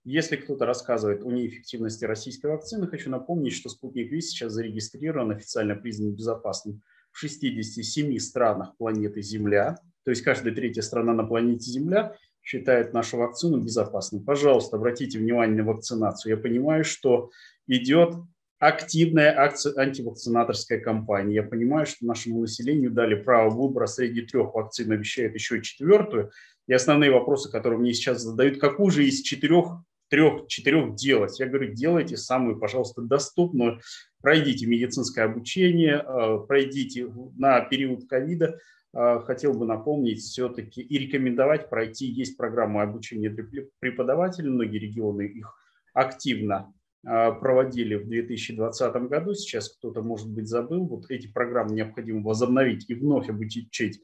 [0.08, 5.76] Если кто-то рассказывает о неэффективности российской вакцины, хочу напомнить, что спутник Ви сейчас зарегистрирован, официально
[5.76, 9.80] признан безопасным в 67 странах планеты Земля.
[10.04, 14.22] То есть каждая третья страна на планете Земля считает нашу вакцину безопасной.
[14.22, 16.36] Пожалуйста, обратите внимание на вакцинацию.
[16.36, 17.32] Я понимаю, что
[17.66, 18.14] идет
[18.60, 21.34] активная акция, антивакцинаторская кампания.
[21.34, 26.30] Я понимаю, что нашему населению дали право выбора среди трех вакцин, обещают еще четвертую.
[26.68, 29.82] И основные вопросы, которые мне сейчас задают, какую же из четырех
[30.16, 31.38] трех-четырех делать.
[31.42, 33.82] Я говорю, делайте самую, пожалуйста, доступную.
[34.22, 38.58] Пройдите медицинское обучение, э, пройдите на период ковида.
[38.94, 42.06] Э, хотел бы напомнить все-таки и рекомендовать пройти.
[42.06, 43.44] Есть программа обучения для
[43.80, 45.54] преподавателей, многие регионы их
[45.94, 46.74] активно
[47.06, 49.34] э, проводили в 2020 году.
[49.34, 50.88] Сейчас кто-то, может быть, забыл.
[50.88, 54.02] Вот эти программы необходимо возобновить и вновь обучить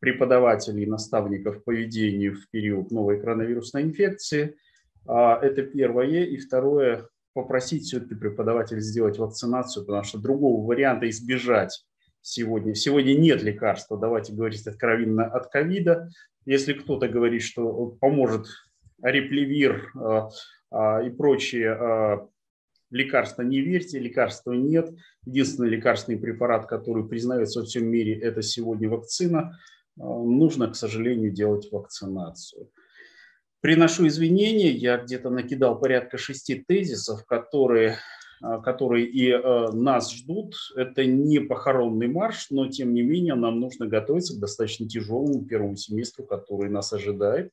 [0.00, 4.56] преподавателей и наставников поведению в период новой коронавирусной инфекции–
[5.06, 6.24] это первое.
[6.24, 11.84] И второе, попросить все-таки преподавателя сделать вакцинацию, потому что другого варианта избежать
[12.20, 12.74] сегодня.
[12.74, 16.10] Сегодня нет лекарства, давайте говорить откровенно, от ковида.
[16.44, 18.46] Если кто-то говорит, что поможет
[19.02, 20.28] реплевир а,
[20.70, 22.28] а, и прочие
[22.90, 24.90] лекарства, не верьте, лекарства нет.
[25.24, 29.58] Единственный лекарственный препарат, который признается во всем мире, это сегодня вакцина.
[29.96, 32.70] Нужно, к сожалению, делать вакцинацию.
[33.62, 37.98] Приношу извинения, я где-то накидал порядка шести тезисов, которые,
[38.42, 40.56] а, которые и а, нас ждут.
[40.74, 45.76] Это не похоронный марш, но тем не менее нам нужно готовиться к достаточно тяжелому первому
[45.76, 47.52] семестру, который нас ожидает.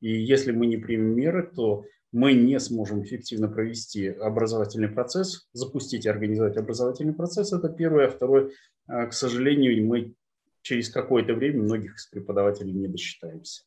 [0.00, 6.06] И если мы не примем меры, то мы не сможем эффективно провести образовательный процесс, запустить
[6.06, 7.52] и организовать образовательный процесс.
[7.52, 8.06] Это первое.
[8.06, 8.50] А второе,
[8.86, 10.14] к сожалению, мы
[10.62, 13.62] через какое-то время многих из преподавателей не досчитаемся.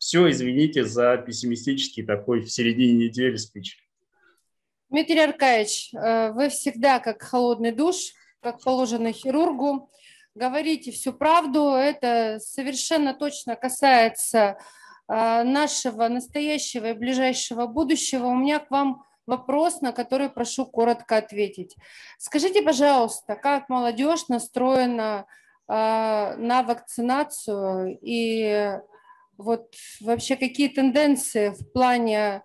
[0.00, 3.86] Все, извините за пессимистический такой в середине недели спич.
[4.88, 7.96] Дмитрий Аркадьевич, э, вы всегда как холодный душ,
[8.40, 9.90] как положено хирургу,
[10.34, 11.72] говорите всю правду.
[11.74, 14.56] Это совершенно точно касается
[15.06, 18.28] э, нашего настоящего и ближайшего будущего.
[18.28, 21.76] У меня к вам вопрос, на который прошу коротко ответить.
[22.16, 25.26] Скажите, пожалуйста, как молодежь настроена
[25.68, 25.72] э,
[26.38, 28.80] на вакцинацию и
[29.40, 32.42] вот вообще какие тенденции в плане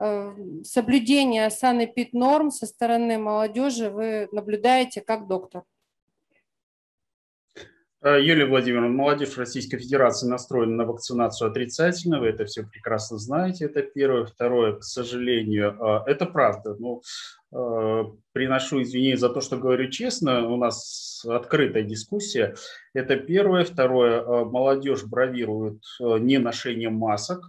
[0.00, 0.34] э,
[0.64, 5.64] соблюдения санэпид норм со стороны молодежи вы наблюдаете как доктор?
[8.00, 13.64] Э, Юлия Владимировна, молодежь Российской Федерации настроена на вакцинацию отрицательно, вы это все прекрасно знаете,
[13.64, 14.24] это первое.
[14.24, 16.70] Второе, к сожалению, э, это правда.
[16.70, 17.00] Э,
[17.50, 20.48] приношу извинения за то, что говорю честно.
[20.48, 22.54] У нас открытая дискуссия.
[22.94, 23.64] Это первое.
[23.64, 24.20] Второе.
[24.20, 27.40] Э, молодежь бравирует э, не ношением масок.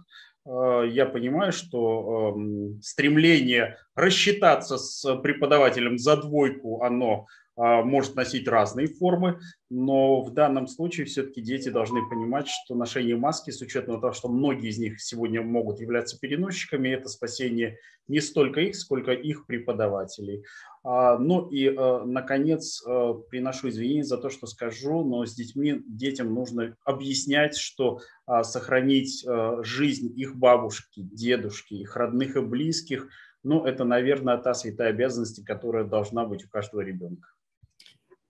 [0.46, 9.38] Я понимаю, что эм, стремление рассчитаться с преподавателем за двойку, оно может носить разные формы,
[9.68, 14.28] но в данном случае все-таки дети должны понимать, что ношение маски, с учетом того, что
[14.28, 17.78] многие из них сегодня могут являться переносчиками, это спасение
[18.08, 20.44] не столько их, сколько их преподавателей.
[20.82, 22.82] А, ну и, а, наконец,
[23.30, 28.00] приношу извинения за то, что скажу, но с детьми, детям нужно объяснять, что
[28.42, 29.26] сохранить
[29.62, 33.08] жизнь их бабушки, дедушки, их родных и близких,
[33.42, 37.28] ну, это, наверное, та святая обязанность, которая должна быть у каждого ребенка.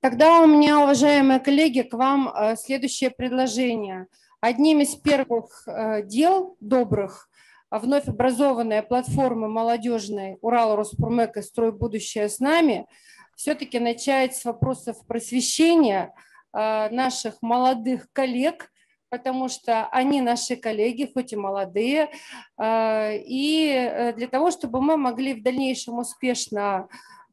[0.01, 4.07] Тогда у меня, уважаемые коллеги, к вам э, следующее предложение.
[4.41, 7.29] Одним из первых э, дел добрых
[7.71, 12.87] вновь образованная платформа молодежной Урал Роспромека «Строй будущее с нами»
[13.37, 16.13] все-таки начать с вопросов просвещения
[16.53, 18.73] наших молодых коллег,
[19.09, 22.11] потому что они наши коллеги, хоть и молодые,
[22.61, 26.89] и э, для того, чтобы мы могли в дальнейшем успешно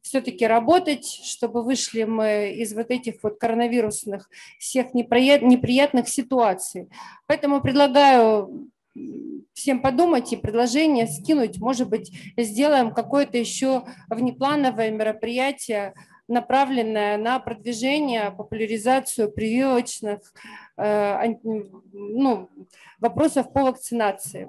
[0.08, 4.28] все-таки работать, чтобы вышли мы из вот этих вот коронавирусных
[4.58, 6.88] всех неприятных ситуаций.
[7.26, 8.70] Поэтому предлагаю
[9.52, 11.58] всем подумать и предложение скинуть.
[11.58, 15.94] Может быть, сделаем какое-то еще внеплановое мероприятие,
[16.26, 20.20] направленное на продвижение, популяризацию прививочных
[20.76, 21.34] э,
[21.92, 22.48] ну,
[22.98, 24.48] вопросов по вакцинации.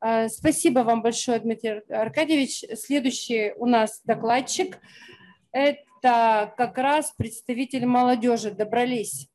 [0.00, 2.64] Э, спасибо вам большое, Дмитрий Аркадьевич.
[2.74, 4.78] Следующий у нас докладчик–
[5.52, 8.50] это как раз представитель молодежи.
[8.52, 9.28] Добрались.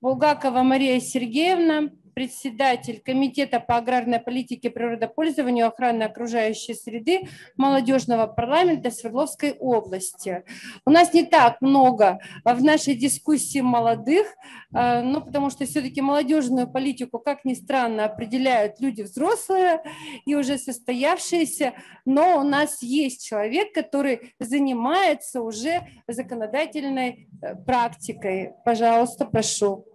[0.00, 8.90] Булгакова Мария Сергеевна, председатель Комитета по аграрной политике, природопользованию и охране окружающей среды молодежного парламента
[8.90, 10.44] Свердловской области.
[10.86, 14.26] У нас не так много в нашей дискуссии молодых,
[14.72, 19.82] э, но потому что все-таки молодежную политику, как ни странно, определяют люди взрослые
[20.26, 21.74] и уже состоявшиеся,
[22.04, 28.52] но у нас есть человек, который занимается уже законодательной э, практикой.
[28.64, 29.89] Пожалуйста, прошу.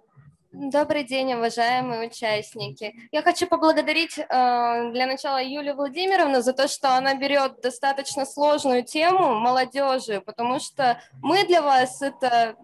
[0.57, 2.95] Добрый день, уважаемые участники.
[3.11, 4.23] Я хочу поблагодарить э,
[4.93, 11.01] для начала Юлию Владимировну за то, что она берет достаточно сложную тему молодежи, потому что
[11.21, 12.55] мы для вас это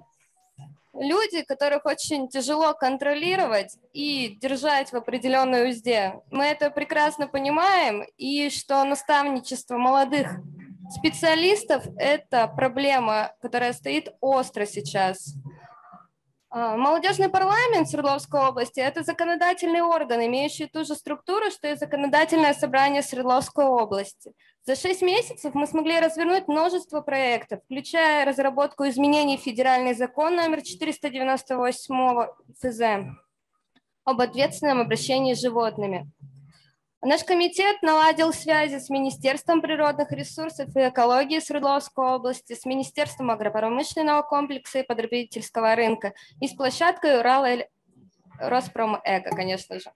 [0.94, 6.14] люди, которых очень тяжело контролировать и держать в определенной узде.
[6.32, 10.30] Мы это прекрасно понимаем, и что наставничество молодых
[10.92, 15.36] специалистов– это проблема, которая стоит остро сейчас.
[16.54, 22.54] А, молодежный парламент Свердловской области– это законодательный орган, имеющий ту же структуру, что и законодательное
[22.54, 24.34] собрание Свердловской области.
[24.66, 30.62] За шесть месяцев мы смогли развернуть множество проектов, включая разработку изменений в федеральный закон номер
[30.62, 32.28] 498
[32.60, 32.82] ФЗ
[34.04, 36.12] об ответственном обращении с животными.
[37.04, 44.22] Наш комитет наладил связи с Министерством природных ресурсов и экологии Свердловской области, с Министерством агропромышленного
[44.22, 47.66] комплекса и потребительского рынка и с площадкой Урала
[48.38, 49.92] Роспромэко, конечно же.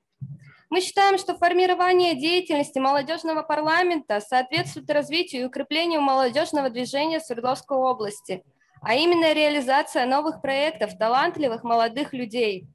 [0.72, 8.44] Мы считаем, что формирование деятельности молодежного парламента соответствует развитию и укреплению молодежного движения Свердловской области,
[8.82, 12.66] а именно реализация новых проектов талантливых молодых людей–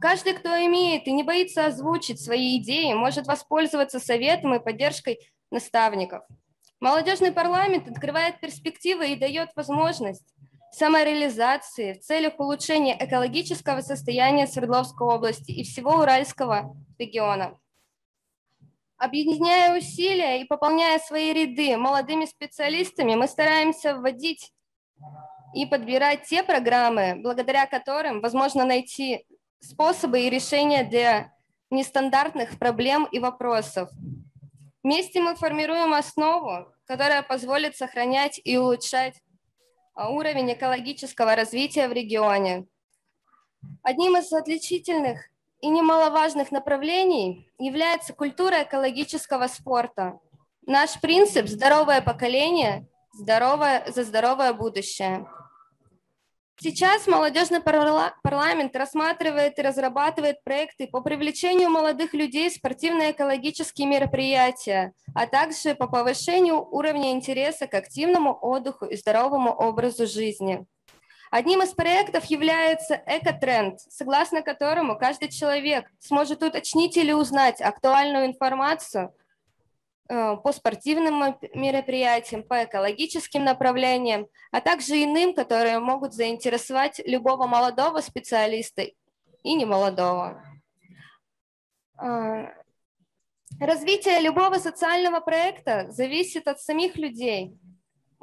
[0.00, 5.18] Каждый, кто имеет и не боится озвучить свои идеи, может воспользоваться советом и поддержкой
[5.50, 6.24] наставников.
[6.80, 10.34] Молодежный парламент открывает перспективы и дает возможность
[10.72, 17.58] самореализации в целях улучшения экологического состояния Свердловской области и всего Уральского региона.
[18.96, 24.52] Объединяя усилия и пополняя свои ряды молодыми специалистами, мы стараемся вводить
[25.54, 29.24] и подбирать те программы, благодаря которым возможно найти
[29.68, 31.32] способы и решения для
[31.70, 33.90] нестандартных проблем и вопросов.
[34.82, 39.20] Вместе мы формируем основу, которая позволит сохранять и улучшать
[39.94, 42.66] а, уровень экологического развития в регионе.
[43.82, 45.20] Одним из отличительных
[45.60, 50.20] и немаловажных направлений является культура экологического спорта.
[50.66, 55.26] Наш принцип «здоровое поколение здоровое, за здоровое будущее».
[56.60, 65.26] Сейчас молодежный парламент рассматривает и разрабатывает проекты по привлечению молодых людей в спортивно-экологические мероприятия, а
[65.26, 70.64] также по повышению уровня интереса к активному отдыху и здоровому образу жизни.
[71.30, 79.12] Одним из проектов является экотренд, согласно которому каждый человек сможет уточнить или узнать актуальную информацию–
[80.06, 88.82] по спортивным мероприятиям, по экологическим направлениям, а также иным, которые могут заинтересовать любого молодого специалиста
[89.42, 90.42] и немолодого.
[92.00, 92.48] Э,
[93.60, 97.56] развитие любого социального проекта зависит от самих людей.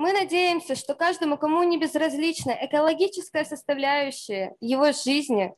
[0.02, 5.54] Мы надеемся, что каждому, кому не безразлична экологическая составляющая его жизни,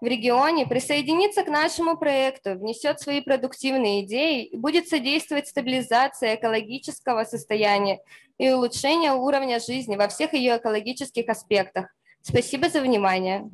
[0.00, 7.24] в регионе присоединится к нашему проекту, внесет свои продуктивные идеи и будет содействовать стабилизации экологического
[7.24, 8.00] состояния
[8.38, 11.92] и улучшению уровня жизни во всех ее экологических аспектах.
[12.22, 13.50] Спасибо за внимание.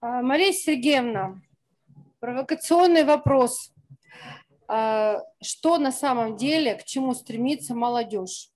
[0.00, 1.40] А, Мария Сергеевна,
[2.18, 3.70] провокационный вопрос.
[4.68, 8.50] А, что на самом деле, к чему стремится молодежь?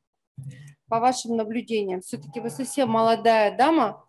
[0.88, 4.04] По вашим наблюдениям, все-таки вы совсем молодая дама,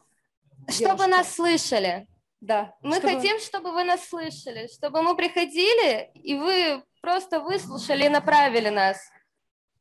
[0.67, 2.07] чтобы нас слышали.
[2.39, 2.73] Да.
[2.81, 3.13] Мы чтобы...
[3.13, 8.97] хотим, чтобы вы нас слышали, чтобы мы приходили, и вы просто выслушали и направили нас.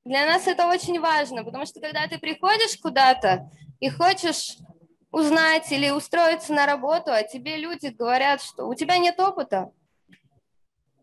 [0.04, 4.56] Для нас это очень важно, потому что когда ты приходишь куда-то и хочешь
[5.10, 9.72] узнать или устроиться на работу, а тебе люди говорят, что у тебя нет опыта,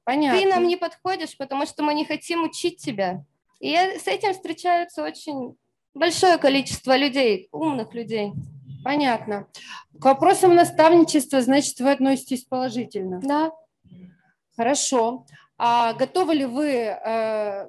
[0.08, 0.40] Понятно.
[0.40, 3.26] ты нам не подходишь, потому что мы не хотим учить тебя.
[3.60, 5.58] И с этим встречаются очень
[5.94, 8.32] большое количество людей, умных людей.
[8.86, 9.50] Понятно.
[10.00, 13.20] К вопросам наставничества, значит, вы относитесь положительно?
[13.22, 13.52] Да.
[14.56, 15.26] Хорошо.
[15.58, 17.68] А готовы ли вы э,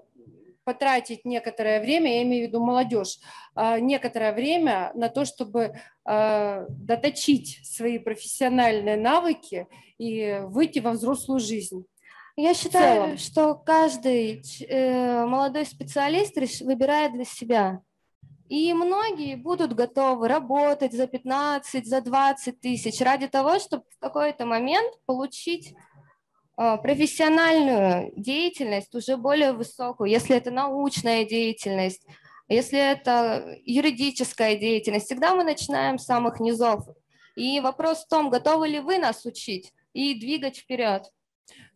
[0.62, 3.18] потратить некоторое время, я имею в виду молодежь,
[3.56, 5.74] э, некоторое время на то, чтобы
[6.04, 9.66] э, доточить свои профессиональные навыки
[9.98, 11.84] и выйти во взрослую жизнь?
[12.40, 17.82] Я считаю, что каждый э, молодой специалист выбирает для себя.
[18.48, 24.46] И многие будут готовы работать за 15, за 20 тысяч ради того, чтобы в какой-то
[24.46, 25.74] момент получить
[26.56, 32.06] э, профессиональную деятельность уже более высокую, если это научная деятельность,
[32.46, 35.06] если это юридическая деятельность.
[35.06, 36.86] Всегда мы начинаем с самых низов.
[37.34, 41.10] И вопрос в том, готовы ли вы нас учить и двигать вперед.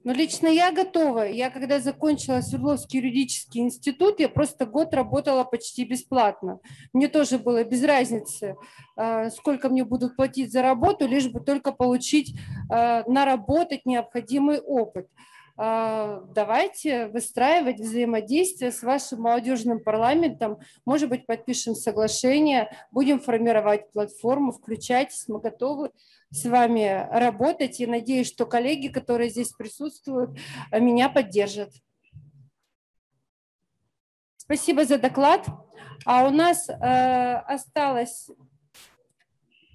[0.05, 1.29] Ну, лично я готова.
[1.29, 6.59] Я когда закончила Свердловский юридический институт, я просто год работала почти бесплатно.
[6.93, 8.57] Мне тоже было без разницы,
[8.97, 12.35] э, сколько мне будут платить за работу, лишь бы только получить,
[12.69, 15.07] э, наработать необходимый опыт.
[15.65, 20.59] Э, давайте выстраивать взаимодействие с вашим молодежным парламентом.
[20.85, 25.93] Может быть, подпишем соглашение, будем формировать платформу, включайтесь, мы готовы
[26.31, 30.37] с вами работать и надеюсь, что коллеги, которые здесь присутствуют,
[30.73, 31.71] меня поддержат.
[34.37, 35.47] Спасибо за доклад.
[36.05, 38.29] А у нас э, осталось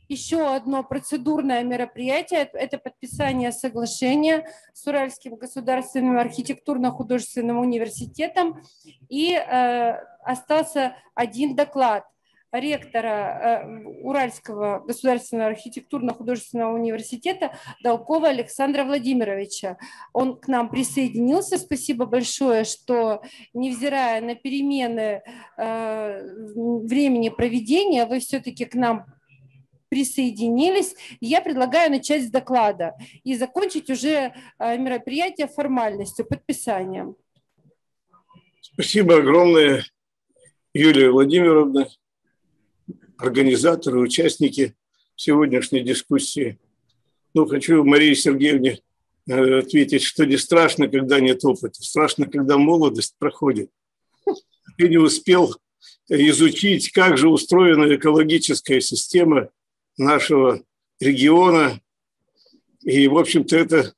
[0.07, 2.49] еще одно процедурное мероприятие.
[2.53, 8.61] Это подписание соглашения с Уральским государственным архитектурно-художественным университетом.
[9.09, 9.93] И э,
[10.23, 12.05] остался один доклад–
[12.51, 17.51] ректора э, Уральского государственного архитектурно-художественного университета
[17.84, 19.77] Долкова Александра Владимировича.
[20.13, 21.57] Он к нам присоединился.
[21.57, 23.21] Спасибо большое, что,
[23.53, 25.23] невзирая на перемены
[25.57, 26.21] э,
[26.55, 29.05] времени проведения, вы все-таки к нам
[29.89, 30.95] присоединились.
[31.19, 37.15] Я предлагаю начать с доклада и закончить уже э, мероприятие формальностью, подписанием.
[38.61, 39.85] Спасибо огромное,
[40.73, 41.89] Юлия Владимировна
[43.18, 44.76] организаторы, участники
[45.15, 46.59] сегодняшней дискуссии.
[47.34, 48.80] Ну, хочу Марии Сергеевне
[49.27, 51.81] э, ответить, что не страшно, когда нет опыта.
[51.81, 53.72] Страшно, когда молодость проходит.
[54.77, 55.55] Ты не успел
[56.09, 59.49] изучить, как же устроена экологическая система
[59.98, 60.61] нашего
[60.99, 61.80] региона.
[62.84, 63.94] И, в общем-то, это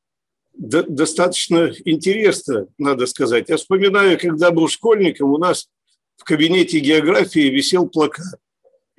[0.54, 3.50] достаточно интересно, надо сказать.
[3.50, 5.70] Я вспоминаю, когда был школьником, у нас
[6.18, 8.40] в кабинете географии висел плакат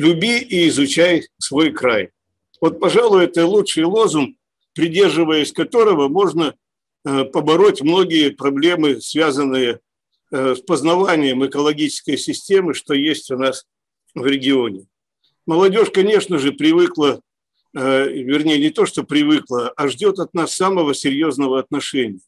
[0.00, 2.10] люби и изучай свой край.
[2.60, 4.36] Вот, пожалуй, это лучший лозунг,
[4.72, 6.54] придерживаясь которого можно
[7.04, 9.80] э, побороть многие проблемы, связанные
[10.32, 13.66] э, с познаванием экологической системы, что есть у нас
[14.14, 14.86] в регионе.
[15.50, 17.20] Молодежь, конечно же, привыкла,
[17.76, 22.20] э, вернее, не то, что привыкла, а ждет от нас самого серьезного отношения.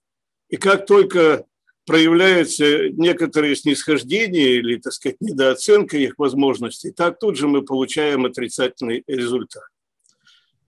[0.49, 1.45] И как только
[1.87, 9.05] проявляется некоторое снисхождение или, так сказать, недооценка их возможностей, так тут же мы получаем отрицательный
[9.07, 9.69] результат.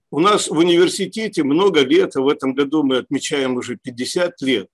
[0.09, 4.69] У нас в университете много лет, а в этом году мы отмечаем уже 50 лет,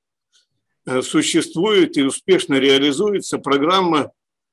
[0.85, 4.11] э, существует и успешно реализуется программа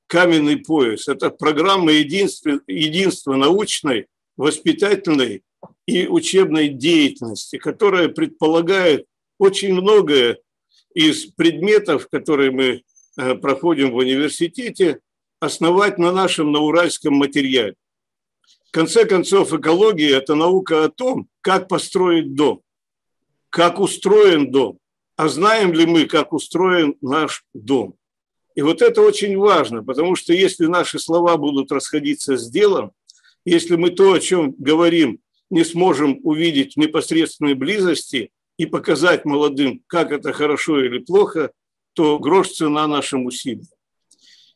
[0.08, 1.06] «Каменный пояс».
[1.06, 4.06] Это программа единства, научной,
[4.36, 5.42] воспитательной
[5.86, 9.06] и учебной деятельности, которая предполагает
[9.38, 10.38] очень многое
[10.94, 12.82] из предметов, которые мы
[13.16, 15.00] э, проходим в университете,
[15.40, 17.74] основать на нашем науральском материале.
[18.68, 22.62] В конце концов, экология– это наука о том, как построить дом,
[23.50, 24.78] как устроен дом,
[25.16, 27.97] а знаем ли мы, как устроен наш дом.
[28.58, 32.90] И вот это очень важно, потому что если наши слова будут расходиться с делом,
[33.44, 39.80] если мы то, о чем говорим, не сможем увидеть в непосредственной близости, и показать молодым,
[39.86, 41.52] как это хорошо или плохо,
[41.92, 43.68] то грош цена нашим усилиям.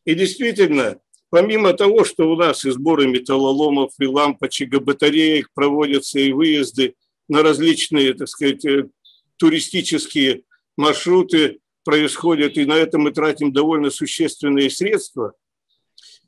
[0.05, 0.99] И действительно,
[1.31, 6.97] помимо того, что у нас и сборы металлоломов, и лампочек, и батареек проводятся, и выезды
[7.29, 8.89] на различные, так сказать, э,
[9.37, 10.43] туристические
[10.77, 15.35] маршруты происходят, и на это мы тратим довольно существенные средства,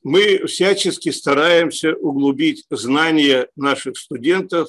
[0.03, 4.69] мы всячески стараемся углубить знания наших студентов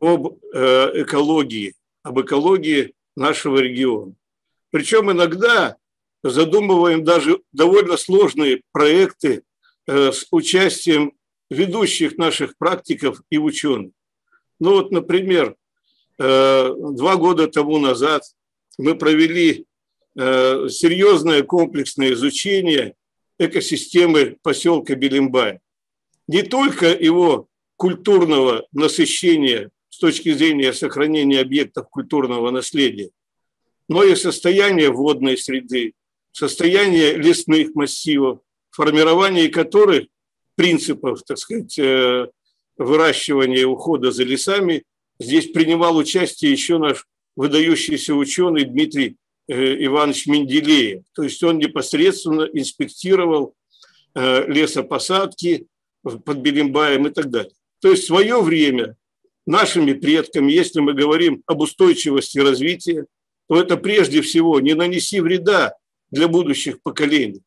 [0.00, 4.14] об э, экологии, об экологии нашего региона.
[4.70, 5.76] Причем иногда
[6.22, 9.42] задумываем даже довольно сложные проекты
[9.86, 11.12] э, с участием
[11.50, 13.92] ведущих наших практиков и ученых.
[14.58, 15.54] Ну вот, например,
[16.18, 18.22] э, два года тому назад
[18.78, 19.66] мы провели
[20.16, 22.94] серьезное комплексное изучение
[23.38, 25.60] экосистемы поселка Белимбай.
[26.26, 33.10] Не только его культурного насыщения с точки зрения сохранения объектов культурного наследия,
[33.88, 35.92] но и состояние водной среды,
[36.32, 38.40] состояние лесных массивов,
[38.70, 40.06] формирование которых
[40.54, 42.26] принципов, так сказать, э,
[42.76, 44.84] выращивания и ухода за лесами,
[45.18, 47.06] здесь принимал участие еще наш
[47.36, 49.14] выдающийся ученый Дмитрий э,
[49.54, 51.02] Иванович Менделеев.
[51.14, 53.54] То есть он непосредственно инспектировал
[54.14, 55.66] э, лесопосадки
[56.02, 57.52] под Белимбаем и так далее.
[57.80, 58.96] То есть в свое время
[59.46, 63.06] нашими предками, если мы говорим об устойчивости развития,
[63.48, 65.74] то это прежде всего не нанеси вреда
[66.10, 67.42] для будущих поколений.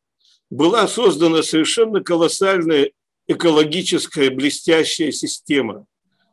[0.50, 2.92] Была создана совершенно колоссальная
[3.28, 5.86] экологическая блестящая система.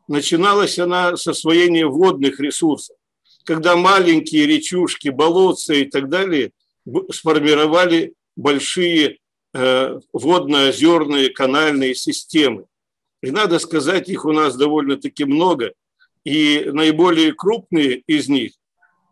[0.09, 2.96] Начиналась она с освоения водных ресурсов,
[3.47, 6.51] когда маленькие речушки, болотца и так далее
[7.11, 9.19] сформировали большие
[9.55, 12.67] э, водно-озерные канальные системы.
[13.23, 15.73] И надо сказать, их у нас довольно-таки много.
[16.25, 18.53] И наиболее крупные из них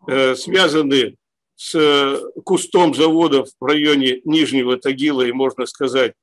[0.07, 1.15] э, связаны
[1.55, 6.13] с э, кустом заводов в районе Нижнего Тагила и, можно сказать,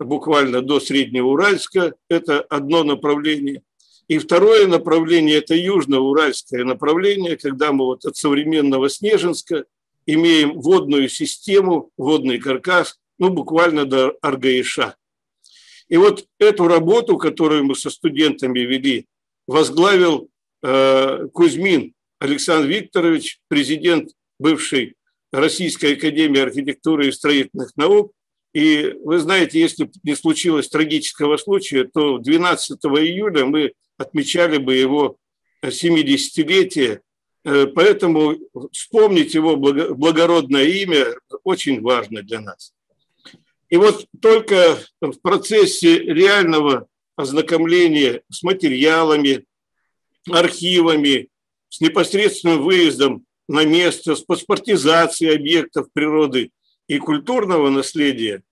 [0.00, 1.94] буквально до Среднего Уральска.
[2.08, 3.62] Это одно направление.
[4.10, 9.66] И второе направление– это южно-уральское направление, когда мы вот от современного Снежинска
[10.04, 14.96] имеем водную систему, водный каркас, ну, буквально до Аргаиша.
[15.88, 19.06] И вот эту работу, которую мы со студентами вели,
[19.46, 20.28] возглавил
[20.64, 24.10] э, Кузьмин Александр Викторович, президент
[24.40, 24.96] бывшей
[25.30, 28.10] Российской академии архитектуры и строительных наук,
[28.52, 35.16] и вы знаете, если не случилось трагического случая, то 12 июля мы отмечали бы его
[35.64, 37.00] 70-летие.
[37.44, 38.36] Э, поэтому
[38.72, 41.06] вспомнить его благородное имя
[41.44, 42.72] очень важно для нас.
[43.68, 49.44] И вот только в процессе реального ознакомления с материалами,
[50.28, 51.28] архивами,
[51.68, 56.50] с непосредственным выездом на место, с паспортизацией объектов природы
[56.90, 58.42] и культурного наследия,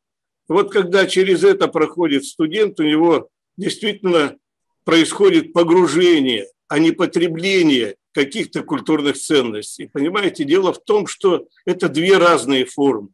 [0.46, 4.36] вот когда через это проходит студент, у него действительно
[4.84, 9.90] происходит погружение, а не потребление каких-то культурных ценностей.
[9.92, 13.08] Понимаете, дело в том, что это две разные формы.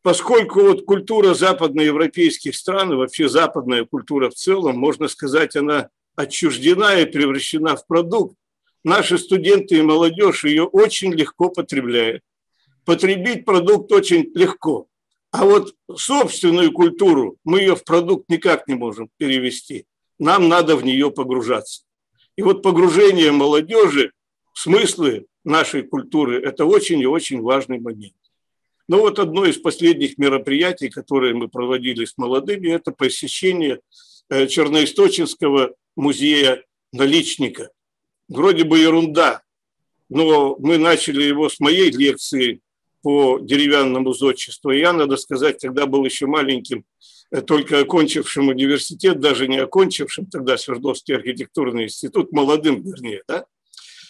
[0.00, 7.04] Поскольку вот культура западноевропейских стран, вообще западная культура в целом, можно сказать, она отчуждена и
[7.04, 8.36] превращена в продукт,
[8.84, 12.22] наши студенты и молодежь ее очень легко потребляют
[12.84, 14.86] потребить продукт очень легко.
[15.30, 19.86] А вот собственную культуру мы ее в продукт никак не можем перевести.
[20.18, 21.82] Нам надо в нее погружаться.
[22.36, 24.12] И вот погружение молодежи
[24.52, 28.14] в смыслы нашей культуры– это очень и очень важный момент.
[28.88, 33.80] Но вот одно из последних мероприятий, которые мы проводили с молодыми, это посещение
[34.28, 37.70] э, Черноисточинского музея наличника.
[38.28, 39.42] Вроде бы ерунда,
[40.08, 42.60] но мы начали его с моей лекции
[43.02, 44.70] по деревянному зодчеству.
[44.70, 46.84] Я, надо сказать, тогда был еще маленьким,
[47.30, 53.46] э, только окончившим университет, даже не окончившим тогда Свердловский архитектурный институт, молодым, вернее, да,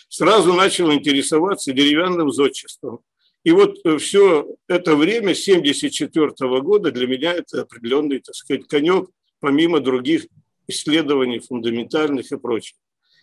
[0.08, 3.00] сразу начал интересоваться деревянным зодчеством.
[3.44, 9.08] И вот э, все это время, 1974 года, для меня это определенный, так сказать, конек,
[9.40, 10.26] помимо других
[10.68, 12.76] исследований фундаментальных и прочих.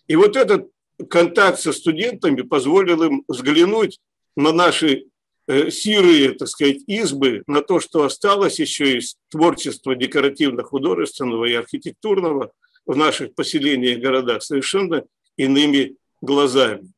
[0.07, 0.69] И вот этот
[1.09, 3.99] контакт со студентами позволил им взглянуть
[4.35, 5.05] на наши
[5.47, 12.51] сирые, так сказать, избы на то, что осталось еще из творчества декоративно-художественного и архитектурного
[12.85, 15.03] в наших поселениях и городах совершенно
[15.37, 16.91] иными глазами.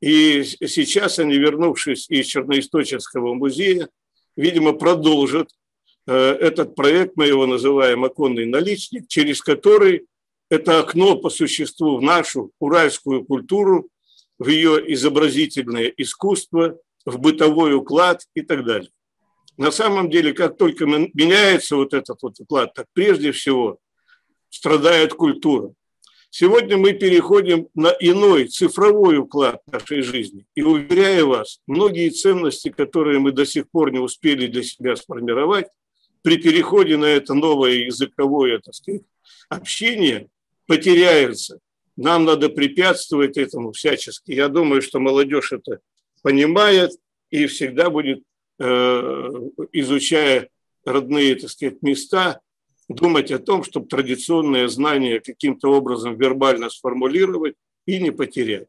[0.00, 3.88] И сейчас они, вернувшись из Черноисточинского музея,
[4.36, 5.48] видимо, продолжат
[6.06, 10.06] э, этот проект, мы его называем «Оконный наличник», через который
[10.50, 13.88] это окно по существу в нашу уральскую культуру,
[14.38, 18.90] в ее изобразительное искусство, в бытовой уклад и так далее.
[19.56, 23.78] На самом деле, как только меняется вот этот вот уклад, так прежде всего
[24.50, 25.72] страдает культура.
[26.28, 30.44] Сегодня мы переходим на иной цифровой уклад нашей жизни.
[30.54, 35.68] И уверяю вас, многие ценности, которые мы до сих пор не успели для себя сформировать,
[36.20, 39.02] при переходе на это новое языковое так сказать,
[39.48, 40.28] общение
[40.66, 41.60] потеряются.
[41.96, 44.32] Нам надо препятствовать этому всячески.
[44.32, 45.80] Я думаю, что молодежь это
[46.26, 46.90] понимает
[47.30, 48.24] и всегда будет
[48.58, 50.48] изучая
[50.84, 52.40] родные, так сказать, места,
[52.88, 57.54] думать о том, чтобы традиционные знания каким-то образом вербально сформулировать
[57.86, 58.66] и не потерять.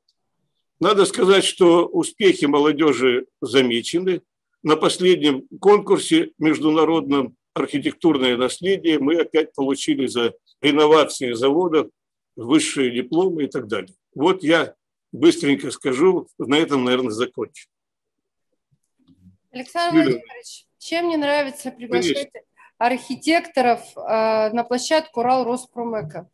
[0.79, 4.21] Надо сказать, что успехи молодежи замечены.
[4.61, 11.87] На последнем конкурсе международном архитектурное наследие мы опять получили за реновации заводов
[12.35, 13.95] высшие дипломы и так далее.
[14.13, 14.75] Вот я
[15.11, 17.67] быстренько скажу, на этом, наверное, закончу.
[19.51, 20.03] Александр.
[20.03, 22.41] Владимирович, чем мне нравится приглашать Конечно.
[22.77, 26.29] архитекторов э, на площадку Урал Роспромека?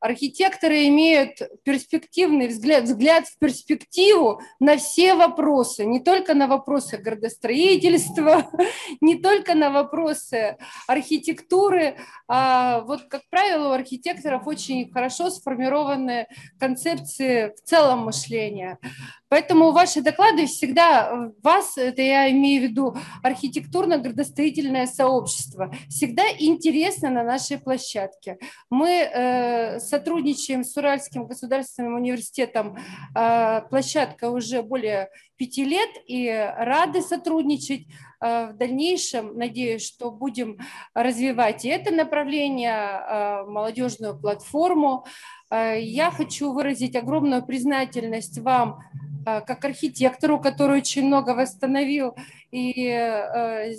[0.00, 8.48] Архитекторы имеют перспективный взгляд, взгляд в перспективу на все вопросы, не только на вопросы градостроительства,
[9.00, 10.56] не только на вопросы
[10.86, 11.96] архитектуры.
[12.28, 16.28] А вот, как правило, у архитекторов очень хорошо сформированы
[16.60, 18.78] концепции в целом мышления.
[19.28, 27.10] Поэтому ваши доклады всегда, э, вас, это я имею в виду архитектурно-градостроительное сообщество, всегда интересно
[27.10, 28.38] на нашей площадке.
[28.70, 32.78] Мы э, сотрудничаем с Уральским государственным университетом,
[33.14, 36.28] э, площадка уже более пяти лет, и
[36.58, 37.86] рады сотрудничать
[38.20, 39.38] э, в дальнейшем.
[39.38, 40.58] Надеюсь, что будем
[40.92, 45.06] развивать и это направление, э, молодежную платформу.
[45.50, 48.80] Я хочу выразить огромную признательность вам
[49.28, 52.14] Э, как архитектору, который очень много восстановил
[52.50, 53.74] и э,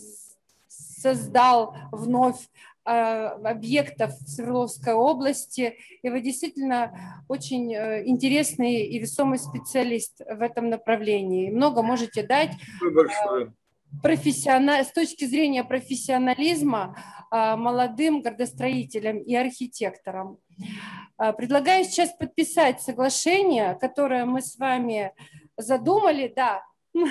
[0.99, 2.49] создал вновь
[2.85, 5.77] э, объектов в Свердловской области.
[6.01, 11.51] И вы действительно очень интересный и весомый специалист в этом направлении.
[11.51, 12.51] Много можете дать
[14.03, 16.95] профессионал, с точки зрения профессионализма
[17.31, 20.37] молодым градостроителям и архитекторам.
[21.17, 25.11] Предлагаю сейчас подписать соглашение, которое мы с вами
[25.57, 26.63] задумали, да.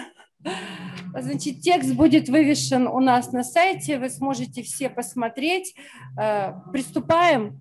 [1.15, 5.75] Значит, текст будет вывешен у нас на сайте, вы сможете все посмотреть.
[6.21, 7.61] Э, приступаем?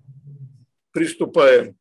[0.91, 1.75] Приступаем.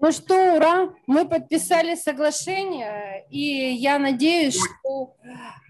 [0.00, 5.16] Ну что, ура, мы подписали соглашение, и я надеюсь, что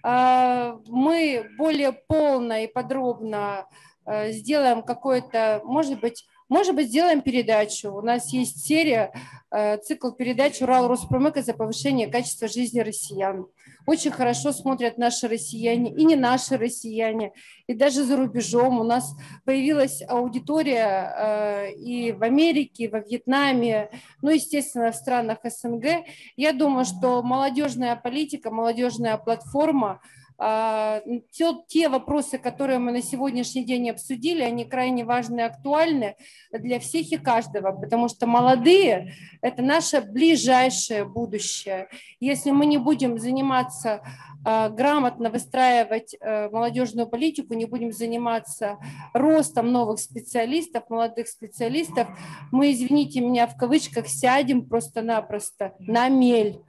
[0.04, 3.66] э, мы более полно и подробно
[4.04, 7.90] э, сделаем какое-то, может быть, может быть, сделаем передачу.
[7.90, 9.12] У нас есть серия,
[9.50, 13.46] э, цикл передач «Урал Роспромека за повышение качества жизни россиян»
[13.88, 17.32] очень хорошо смотрят наши россияне, и не наши россияне,
[17.66, 18.80] и даже за рубежом.
[18.80, 19.16] У нас
[19.46, 23.88] появилась аудитория э, и в Америке, и во Вьетнаме,
[24.20, 26.04] ну, естественно, в странах СНГ.
[26.36, 30.02] Я думаю, что молодежная политика, молодежная платформа–
[30.38, 36.14] те, те вопросы, которые мы на сегодняшний день обсудили, они крайне важны и актуальны
[36.52, 41.88] для всех и каждого, потому что молодые– это наше ближайшее будущее.
[42.20, 44.00] Если мы не будем заниматься
[44.44, 48.78] а, грамотно выстраивать э, молодежную политику, не будем заниматься
[49.12, 52.08] ростом новых специалистов, молодых специалистов,
[52.52, 56.60] мы, извините меня, в кавычках сядем просто-напросто на мель.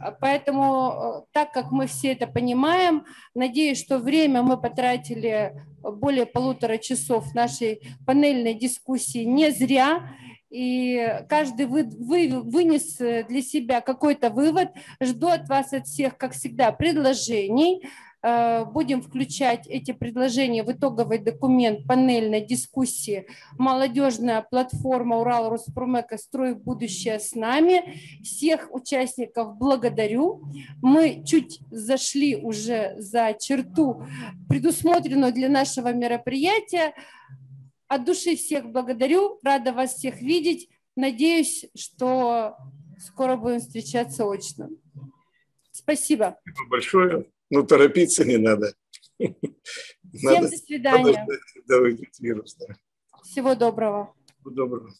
[0.00, 3.04] А, поэтому, э, так как мы все это понимаем,
[3.34, 10.08] надеюсь, что время мы потратили более полутора часов нашей панельной дискуссии не зря,
[10.50, 14.68] и каждый вы, вы, вынес для себя какой-то вывод.
[15.02, 17.82] Жду от вас от всех, как всегда, предложений.
[18.26, 23.26] Э, будем включать эти предложения в итоговый документ панельной дискуссии
[23.58, 26.16] «Молодежная платформа Урал Роспромека.
[26.16, 28.00] Строй будущее с нами».
[28.22, 30.42] Всех участников благодарю.
[30.80, 34.06] Мы чуть зашли уже за черту,
[34.48, 36.94] предусмотренную для нашего мероприятия.
[37.88, 40.70] От души всех благодарю, рада вас всех видеть.
[40.96, 42.56] Надеюсь, что
[42.98, 44.70] скоро будем встречаться очно.
[45.72, 46.38] Спасибо.
[46.40, 47.33] Спасибо большое.
[47.50, 48.74] Ну, торопиться не надо.
[49.18, 49.34] Всем
[50.22, 51.26] надо, до свидания.
[51.66, 51.88] Надо,
[52.18, 52.74] вирус, да.
[53.22, 54.14] Всего доброго.
[54.26, 54.90] Всего доброго.